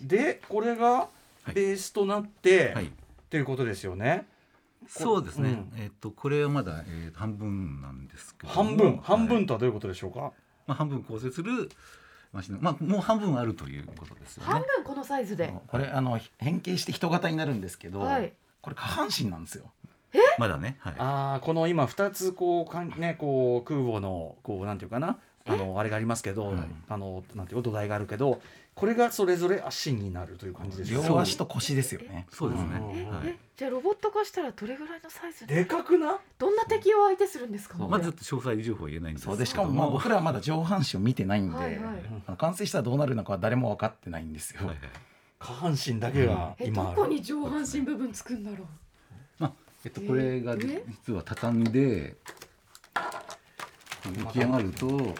[0.00, 1.08] でこれがは
[1.48, 1.52] い。
[1.52, 2.86] ベースとなって、はい。
[2.86, 2.90] っ
[3.30, 4.26] ていうことですよね。
[4.86, 5.50] そうですね。
[5.50, 8.54] うんえっと、これはまだ、えー半分なんですけども。
[8.54, 10.32] 半分半はい分とはどういうことでしょうか？
[10.66, 11.70] まあ、半分構成する
[12.32, 14.66] マシンまあ、もう半分あるということですよ半ね。
[14.76, 19.72] 分このサイズでこれあの変形して人型になるんですけど、はいこれ下半身なんですよ
[20.38, 20.76] まだね。
[20.80, 20.94] はい。
[20.98, 25.18] ああこの今二つこうかんねこう空母のこうなんていうかな？
[25.46, 26.56] あのあれがありますけど、はい
[26.88, 28.40] あのなんていう土台があるけど
[28.78, 32.28] これがそれぞれ足になるという感じです両足と腰ですよね。
[32.30, 33.36] そうですね。
[33.56, 35.82] じゃあロボット化したらどれぐらいのサイズでか？
[35.82, 36.20] くな？
[36.38, 37.76] どんな敵を相手するんですか？
[37.78, 39.32] まあ、ずっと詳細情報は言えないんですけど。
[39.32, 41.80] そうでしかもまあ僕らはまだ上半身を見てないんで、はいはい。
[42.28, 44.78] あの完成したらどうなるのかは誰も分かってないんですよ、はいはい。
[45.40, 48.66] 下半身だけが今ある、こに上半身部分つくんだろう？
[49.40, 49.52] まあ、
[49.84, 52.14] えっと、これがえー実は畳んで。
[54.04, 55.14] 出来上がると。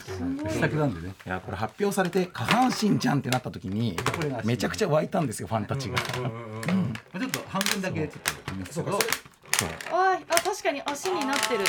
[0.00, 1.14] 試作なんでね。
[1.26, 6.30] いやこれ発表されて下半身じゃんってなった時にこれが足めちゃくちゃ湧いたんですよファンたちが、ま
[7.14, 8.98] あ、ちょっと半分だけちょっと言いますけど。
[9.90, 11.60] あーあ確かに足になってる。
[11.60, 11.66] あー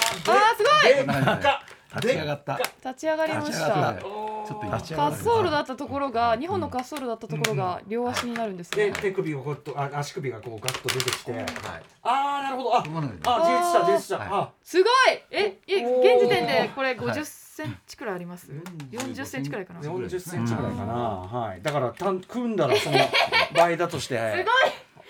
[0.58, 1.68] すごい。
[1.96, 2.60] 立ち上がった。
[2.84, 3.94] 立ち上がりました。
[3.94, 8.92] たちょっと立ち上がる滑走路だったところが2本の滑走路だったところが両足になるんですね。
[8.92, 11.46] で手首がこうとあ足首がこうガッと出てきて、はい。
[12.04, 12.78] ああなるほど。
[12.78, 14.94] あそうなんですあ自立した自立した、すごい。
[15.32, 16.98] え現時点でこれはい。
[16.98, 17.47] 50センチく
[18.08, 18.52] らいあります
[18.92, 19.84] ？40センチくらいかな。
[19.84, 21.62] すごい40センチぐらいかな、はい。
[21.62, 22.98] だからたん組んだらその
[23.56, 24.46] 倍だとして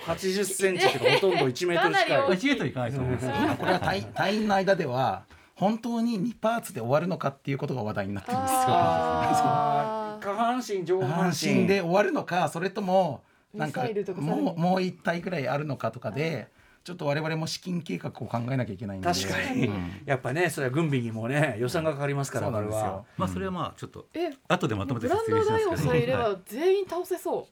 [0.06, 2.10] 80センチっていうかほとんど1メートル近い。
[2.10, 3.12] かなり大一メートルいかないと思い。
[3.12, 3.28] ます。
[3.58, 5.24] これは隊隊員の間では
[5.56, 13.24] 本当に2パーツで終わるのかっていうことが話題になってるんですよ下半身上下半半身身で終わるのかそれとも
[13.56, 13.88] なんか
[14.18, 16.48] もうもう一体ぐらいあるのかとかで
[16.88, 24.06] ちょっと我々も資金計画を考えなきゃいけないんで確かに、うんやっぱねそれは軍備にもね予算がかかりますからそれはまあ、それはまあ、ちょっと。
[24.14, 25.92] え後でまとめてブランド説明しますけど。
[25.92, 27.46] ダイオンさえいれはいば全員倒せそ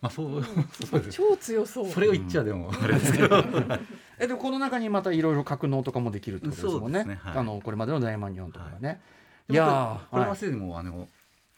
[0.00, 0.44] まあ、そう、
[0.88, 1.16] そうです。
[1.16, 3.42] 超強そうそれを言っちゃでも、あれですけど。
[4.20, 9.00] えでこの中にまたいろいろ格納とかもできるってことですもんねそうですねはいあのこれまでの大マニオンとかがね、
[9.48, 11.08] い、いやこれははいすでにもう、あの。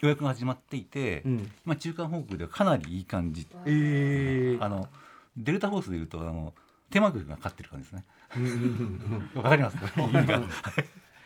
[0.01, 3.47] 予約が始まっていて、うん今中間報告ではかなりいい感じ。
[3.67, 4.89] えーあの。
[5.37, 6.55] デルタフォースでいうと、あの。
[6.91, 8.05] 手間がかってる感じですね。
[9.35, 9.77] わかります。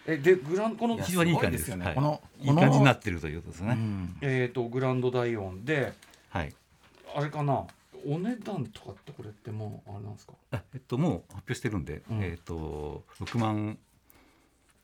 [0.06, 1.70] えでグランこの非常にいい感じです。
[1.70, 3.72] よねはいこのいい感じになってるということですね。
[3.72, 5.92] うんえー、とグランドダイオンで
[6.30, 6.54] はい。
[7.14, 7.66] あれかな？
[8.06, 10.32] お値段とかってこれってもうあれなんですか？
[10.52, 13.76] あえっと、もう発表してるんで、うんえっと、六万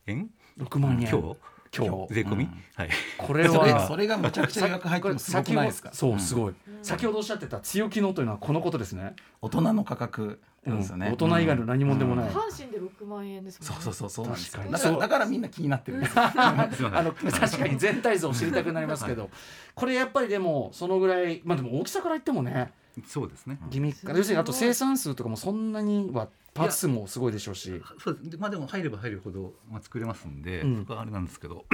[0.07, 1.37] 円？6万円今日。
[1.77, 2.15] 今日。
[2.15, 2.63] 税込み、うん。
[2.75, 2.89] はい。
[3.19, 5.33] これそれはそれがむちゃくちゃ予約入ってもす。
[5.37, 6.39] ごくないですかそうすい。
[6.39, 11.13] ごい、先ほどおっしゃってた強気のというのはこのことですね、大人の価格なんですよね、うん。
[11.15, 13.85] 大人以外の何もんでもない、下半身で6万円ですもんね。
[13.85, 14.73] そうそうそうそう確かに。
[14.73, 16.03] だからだからみんな気になってる。
[16.15, 19.31] あの確かに全体像を知りたくなりますけど、
[19.75, 22.73] これやっぱりでもそのぐらいまあでも大きさから言ってもね
[23.05, 23.59] そうですね。
[23.71, 24.17] ギミック。
[24.17, 27.83] 要するにあと生産数とかもそんなにはパーツ数もすごいでしょうし。
[28.03, 28.31] そうです。
[28.31, 30.77] でまあでも入れば入るほど、まあ、作れますんで、うん。
[30.79, 31.67] そこはあれなんですけど。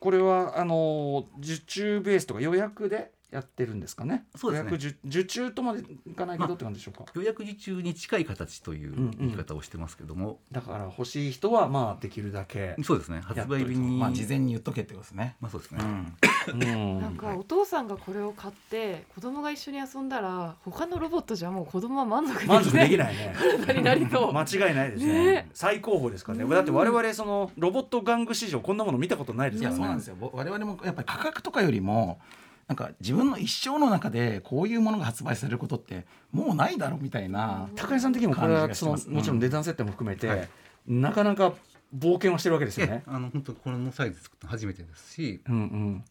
[0.00, 4.24] これはあの受注ベースとか予約でやってるんですかね？
[4.36, 4.70] そうですね。
[4.70, 13.20] 予約受受注とまでいかないけどって感じでしょうか、予約受注に近い形という言い方をしてますけども、だから欲しい人はまあできるだけそうですね。
[13.22, 15.78] 発売日にまあ事前に言っとけってことですね、まあそうですね、
[16.54, 22.56] なんかお父さんがこれを買って子供が一緒に遊んだら他のロボットじゃもう子供は満足できない。
[22.56, 23.34] 満足できないね。
[23.66, 25.12] 体になりそう間違いないですね。
[25.12, 25.50] ね。
[25.52, 26.48] 最高峰ですからね。
[26.48, 29.80] だって我々そのロボット玩具市場こんなもの見たことないですいからね。
[29.82, 30.16] やそうなんですよ。
[30.16, 32.18] ぼ我々もやっぱり価格とかよりも
[32.68, 40.48] なんか自分の一生の中でこういうものが発売されることってもうないだろうみたいな、高井さん的にもこれは感じそのもちろん値段設定も含めて、はい。
[40.86, 41.54] なかなか
[41.96, 43.02] 冒険をしてるわけですよえね。
[43.06, 46.04] あの本当このサイズ作ったの初めてですし、うんうん、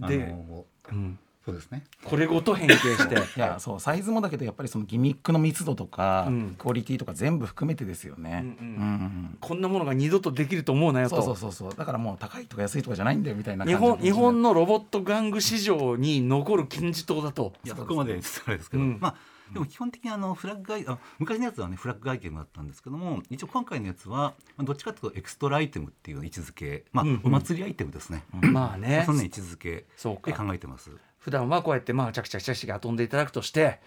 [0.00, 1.84] あで、のうん、そうですね。
[2.02, 3.14] これごと変形して。
[3.38, 3.40] い。
[3.40, 6.56] やそうサイズもだけどやっぱりそのギミックの密度とか、うん。
[6.58, 8.40] クオリティとか全部含めてですよね。
[8.60, 8.74] うんうん。
[8.74, 11.22] うんこんなものが二度とできると思うなよと。
[11.22, 11.74] そうそうそうそう。
[11.76, 17.52] だからもう高いとか安いとかじゃないんだよみたいな感日本日本のロボット玩具市場に残る金字塔だと。
[17.64, 18.98] いやそこまであれですけど、うん。
[19.00, 19.14] まあ
[19.52, 26.84] でも基本的にあのフラッグアイあ昔のやつはねフラッグアイテムだったんですけども一応今回のやつはまあどっちかというとエクストラアイテムっていう位置づけ。
[26.92, 27.20] まあ、うんうん。
[27.24, 29.04] お祭りアイテムですね、まあね。
[29.06, 30.30] そんな位置づけそうか。
[30.30, 30.90] で考えてます。
[31.26, 33.80] 普段はこうやってまあチャキチャキチャキチャキ遊んでいただくとして、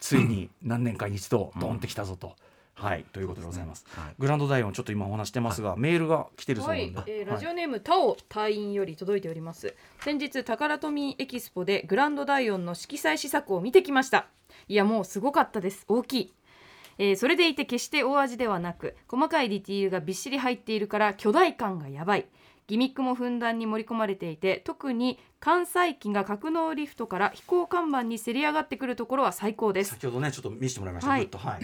[0.00, 2.36] ついに何年かに一度ドンってきたぞと。
[2.72, 3.84] はいということでございます。
[3.90, 4.14] はい。
[4.18, 9.74] グランドダイオンちょっと今お話してますが、メールが来てるそうはいなんで、、えーラジはいオネーム、タオ隊員より届いております。
[10.00, 14.28] 先日タカラトミーエキスポでグランドダイオンの色彩試作を見てきました。
[14.66, 15.84] いやもうすごかったです。
[15.86, 16.34] 大きい。
[16.96, 22.26] えーそれでいて決して大味ではなく細かいディティールがびっしり入っているから巨大感がやばい
[22.66, 31.10] ギミックもふんだんに盛り込まれていて特に関西機が格納リフトから飛行看板にせり上がってくるところは最高です先ほどねちょっと見せてもらいました。
[31.10, 31.60] はいはい。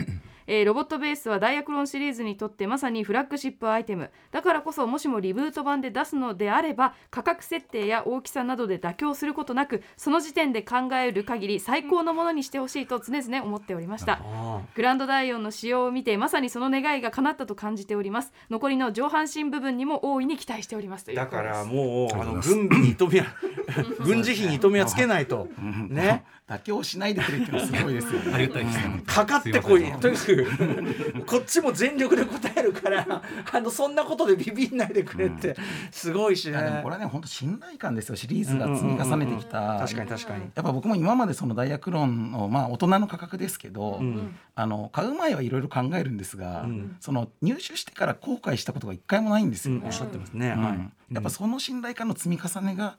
[0.46, 4.10] えーロボットベースはダイアクロンシリーズにとってまさにフラッグシップアイテム。
[4.30, 14.20] だからこそもしもリブート版で出すのであれば価格設定や大きさなどで妥協することなくその時点で考える限り最高のものにしてほしいと常々思っておりました。
[14.22, 18.32] あグランドダイオンの仕様を見てまさにその願いが叶ったと感じております。
[18.50, 23.26] 残りの上半身部分にも大いに期待しておりますだからもうあの軍備に糸目は
[24.04, 25.48] 軍事費に糸目はつけないと。
[25.88, 28.34] ね妥協しないでくれってすごいですよね。
[28.34, 29.02] ありがたいですね。
[29.06, 29.92] かかってこい。
[29.92, 33.22] とにかくこっちも全力で答えるから
[33.52, 35.56] あのそんなことでビビんないでくれって
[35.90, 36.62] すごいしね。
[36.62, 38.16] でもこれはね本当信頼感ですよ。
[38.16, 39.78] シリーズが積み重ねてきた。
[39.78, 40.42] 確かに確かに。
[40.42, 44.36] やっぱ僕も今までそのダイヤクロンのまあ大人の価格ですけど、ん。
[44.54, 46.96] あの買う前はいろいろ考えるんですが、ん。
[47.00, 49.74] その入手してから後悔したことが一回もないんですよ。
[49.76, 49.80] ね。
[49.80, 50.54] うんおっしゃってますね。
[50.56, 50.62] うん。
[50.62, 50.90] はい。
[51.14, 52.96] やっぱその信頼感の積み重ねが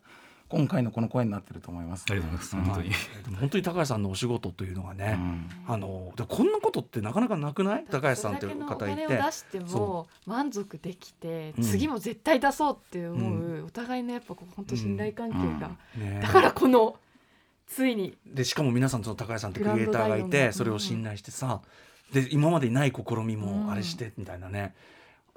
[0.53, 2.05] 今回のこの声になってると思います。
[2.11, 2.71] ありがとうございます。
[2.71, 3.35] 本当に。
[3.39, 5.49] 本当に高橋さんのお仕事というのがね、うん。
[5.67, 7.85] あのでこんなことってなかなかなくない？
[7.89, 11.63] 高橋さんっていう方いそれだけのおて金を出してそも満足できてうん。
[11.63, 16.97] 次も絶対出そうって思う、お互いのやっぱこう本当信頼関係が、うねだからこの
[17.65, 18.15] ついに。
[18.27, 21.61] でしかも皆さんその高橋さんってクリエイターがいてのそれを信頼してさ、
[22.11, 24.75] で今までにない試みもあれしてみたいなね、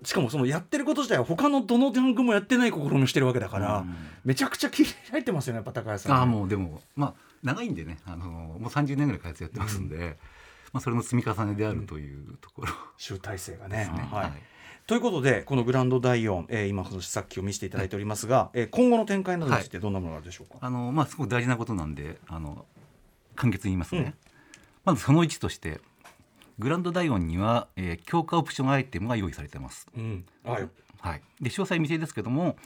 [0.05, 3.95] しかもそのやってること自体は他のどのジャンルもやってない試みをしてるわけだから、うん。
[4.25, 10.19] めちゃくちゃ気に入ってますよねやっぱ高橋さん、ああもうでもまあ長いんでねあのもう30年ぐらい開発やってますんで、
[10.73, 12.69] まあそれの積み重ねであるというところ。
[12.99, 13.91] 集大成がね。
[13.95, 14.09] ね。
[14.13, 14.23] はい。
[14.25, 14.33] はい。
[14.87, 22.67] ということでこのグランドダイオン、えー今その試作機を見せていただいておりますが、えー今後の展開などについてどんなものがあるでしょうか、あのまあすごく大事なことなんであの
[23.35, 24.15] 簡潔に言いますね、
[24.85, 25.81] まずその1として
[26.59, 30.25] グランドダイオンには、えー強化オプションアイテムが用意されてます、うん。
[30.45, 30.69] はい
[31.01, 32.57] はい、で詳細未定ですけども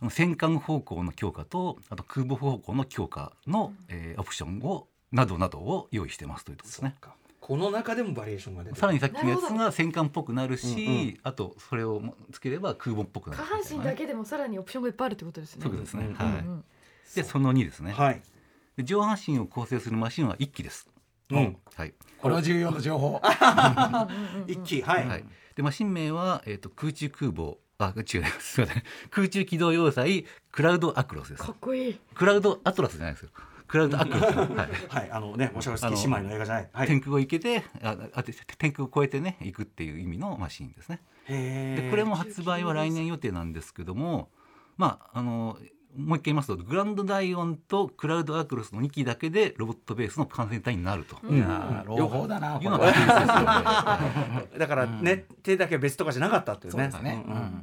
[0.00, 6.94] あの戦艦方向の強化とあと空母方向の強化の、えーオプションをなどなどを用意してますというところですね。
[7.40, 11.18] この中でもバリエーションが出さらにさっきのやつが戦艦っぽくなるし、うんうん。
[11.22, 15.62] あとそれをつければ空母っぽくなる下半身だけでもさらにオプションがいっぱいあるってことですね。
[15.62, 16.64] そういうことですね、うんはい、うん。
[17.14, 18.22] でその2ですね、はい、
[18.76, 20.88] で上半身を構成するマシンは1機です、
[21.30, 21.94] うん、はい。
[22.20, 23.20] これは重要な情報。
[24.46, 25.24] 一気はい、はい、
[25.54, 27.56] でマシン名は、えー、と空中空母。
[27.78, 28.60] あ違うす。
[28.62, 28.82] みません。
[29.10, 31.42] 空中機動要塞クラウドアクロスです。
[31.42, 32.00] かっこいい。
[32.14, 33.30] クラウドアトラスじゃないですよ。
[33.68, 34.70] クラウドアクロス、 はい。
[34.88, 36.70] はい、あのね、おしゃべり姉妹の映画じゃない。
[36.72, 36.86] はい。
[36.86, 41.02] 天空を行けてああて天空を越えてね行くっていう意味のマシンですね。
[41.26, 44.30] へでこれも発売は来年予定なんですけども
[44.76, 45.58] まああの
[45.96, 51.16] もう一回言いますとグランドダイオンとクラウドアクロスの2機だけでロボットベースの完成体になると。
[51.22, 51.36] うん。
[51.36, 52.60] いやー朗報だな。
[54.58, 56.90] だからね、手だけ別とかじゃなかったっていうね。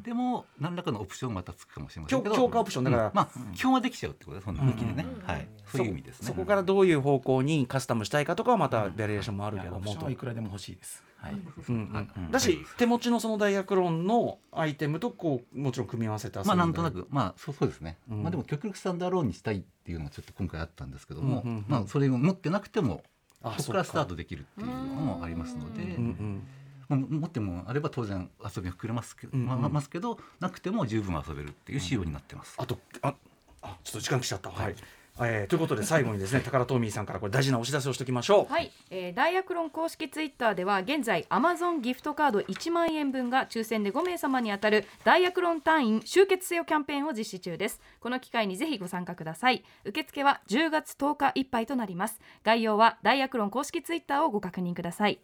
[0.04, 2.36] でも何らかのオプションまたつくかもしれませ強んけど。
[2.36, 5.28] 強化オプションだから、まあ基本はできちゃうってことですその2機でね、うん。
[5.28, 5.86] はい、そう。
[5.86, 6.28] いう意味ですね。
[6.28, 11.04] そこからどういう方向にカスタムしたいかとかはまたバリエーションもあるけどもいくらでも欲しいです。
[11.24, 11.34] はい。
[11.70, 18.24] うんうんだし手持ちのそのダイヤクロンのアイテムとこうもちろん組み合わせて遊ぶまあなんとなくまあそうそうですね、うん。
[18.24, 21.66] まあでも極力スタンダーローンにしたいっていうのがちょっと今回あったんですけども、うんうんうん。
[21.68, 23.04] まあそれを持ってなくても
[23.42, 25.98] あそこからスタートできるっていうのもありますので、
[26.90, 32.56] 持ってもあれば当然遊びが膨れますけど、まあますけどなくても十分遊べるっていう仕様になってます。
[32.58, 33.16] あとあ
[33.62, 34.50] あちょっと時間来ちゃった。
[34.50, 34.76] はい、
[35.20, 38.52] えーということで最後にですねタカラトミーさんからこれ大事なお知らせをしておきましょう。
[38.52, 47.80] はい、えー、ダイアクロン公式ツイッターでは現在 Amazon ギフトカード1万円分が抽選で5名様に当たるダイアクロン単位集結せよキャンペーンを実施中です。
[48.00, 49.64] この機会にぜひご参加ください。
[49.86, 52.20] 受付は10月10日いっぱいとなります。
[52.44, 55.20] 概要はダイアクロン公式ツイッターをご確認ください。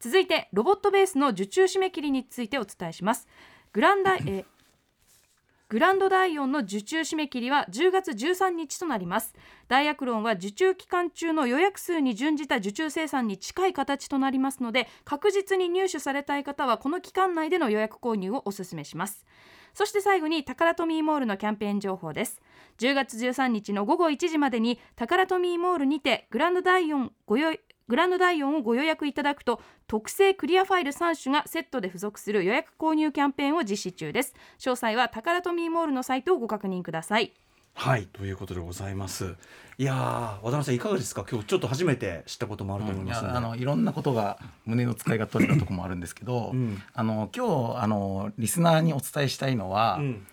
[0.00, 3.28] 続いてロボットベースの受注締め切りについてお伝えします。
[3.72, 4.44] グランダイ、えー
[5.70, 9.34] グランドダイオンの受注締め切りは10月13日となります。
[9.68, 19.26] ダイアクロンは受注期間中の予約数に準じた受注生産に近い形となりますので確実に入手されたい方はこの期間内での予約購入をお勧めします。
[19.74, 22.40] そして最後にタカラトミーモールのキャンペーン情報です。
[22.78, 34.34] 10月13日の午後1時までにタカラトミーモールにてグランドダイオンご用意グランドダイオンをご予約いただくと特製クリアファイル3種がセットで付属する予約購入キャンペーンを実施中です。
[34.58, 37.32] 詳細はタカラトミーモールのサイトをご確認ください。
[37.74, 39.36] はいということでございます。
[39.78, 39.96] いやー
[40.42, 41.24] 渡辺さんいかがですか？
[41.30, 46.82] 今日ちょっと初めて知ったこともあると思いますので、いやあのいろんなことが胸の使いが取れたところもあるんですけど、うん。
[46.92, 50.26] あの今日あのリスナーにお伝えしたいのは、うん。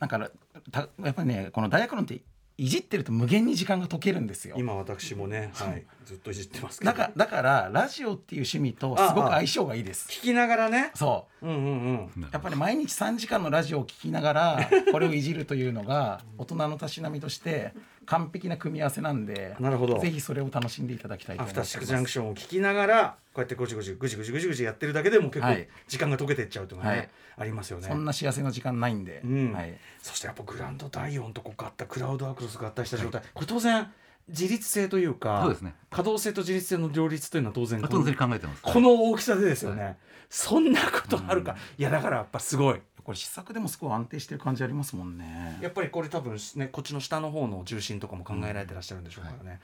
[0.00, 0.30] なんか
[0.70, 2.22] たやっぱりねこのダイアクロンって
[2.56, 4.56] いじってると無限に時間が解けるんですよ。
[4.58, 10.08] 今私もね、はい、ずっといじってますだからだからラジオっていう趣味とすごく相性がいいです。
[10.08, 10.92] 聞きながらね。
[10.94, 11.46] そう。
[11.46, 12.22] うんうんうん。
[12.32, 19.98] やっぱり毎日3時間のラジオを聞きながら これをいじるというのが大人のたしなみとして完璧な組み合わせなんでなるほど。
[19.98, 21.76] ぜひそれを楽しんでいただきたいとア思ってます。
[21.76, 25.68] フターシックスジャンクションを聞きながらこうやってぐじぐじぐじぐじぐじぐじやってるだけでも結構はい。
[25.88, 27.08] 時間が解けてっちゃうというのがね、はい。
[27.38, 27.88] ありますよね。
[27.88, 29.52] そんな幸せの時間ないんで、うん。
[29.52, 33.92] はい、そしてやっぱグランドダイオンとこう合体クラウドアクロス合体した状態、これ当然
[34.28, 35.74] 自立性というかそうですね。
[35.90, 38.62] 可動性と自立性の両立というのは当然あとで考えてます。
[38.62, 39.98] この大きさでですよね、
[40.28, 42.80] そんなことあるか、いやだからやっぱすごい。
[43.04, 45.58] これ試作でもすごい安定してる感じありますもんね。
[45.62, 49.60] やっぱりこれ多分ねこっちの下の方の重心とかも考えられてらっしゃるんでしょうからね。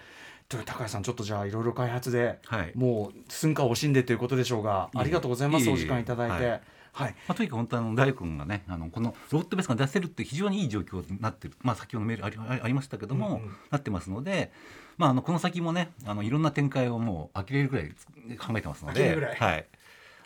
[0.48, 2.72] という高橋さんちょっとじゃあいろいろ開発で、はい。
[2.76, 5.68] もう寸暇を惜しんでということでしょうがありがとうございます。
[5.68, 6.46] お時間いただいて。
[6.46, 6.62] はい
[6.92, 7.14] はい。
[7.26, 13.56] まあ、とにかく本当あの大君がねあのこのロボットベースが出せるって非常にいい状況になってる、まあ、先ほどのメールありありましたけども、うんうん。
[13.70, 14.52] なってますので、
[14.98, 17.88] まあ、あのこの先もねあのいろんな展開をもう呆れるぐらい
[18.36, 19.36] 考えてますので呆れるぐらい。
[19.36, 19.66] はい。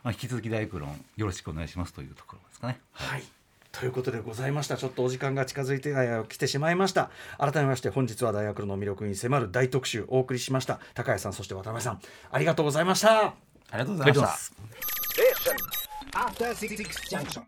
[0.02, 2.80] まあ、引き続き大クロンよろしくお願いしますというところですかね。
[2.92, 3.24] はい。
[3.72, 4.76] ということでございました。
[4.76, 7.10] ちょっとお時間が近づいてあ来てしまいました。
[7.38, 10.80] 改めまして本日は大学の魅力に迫る大特集お送りしました。
[10.94, 12.00] 高谷さんそして渡辺さん
[12.30, 13.26] ありがとうございました。
[13.26, 13.34] あ
[13.72, 15.75] りがとうございました。
[16.16, 17.46] After Six Junction.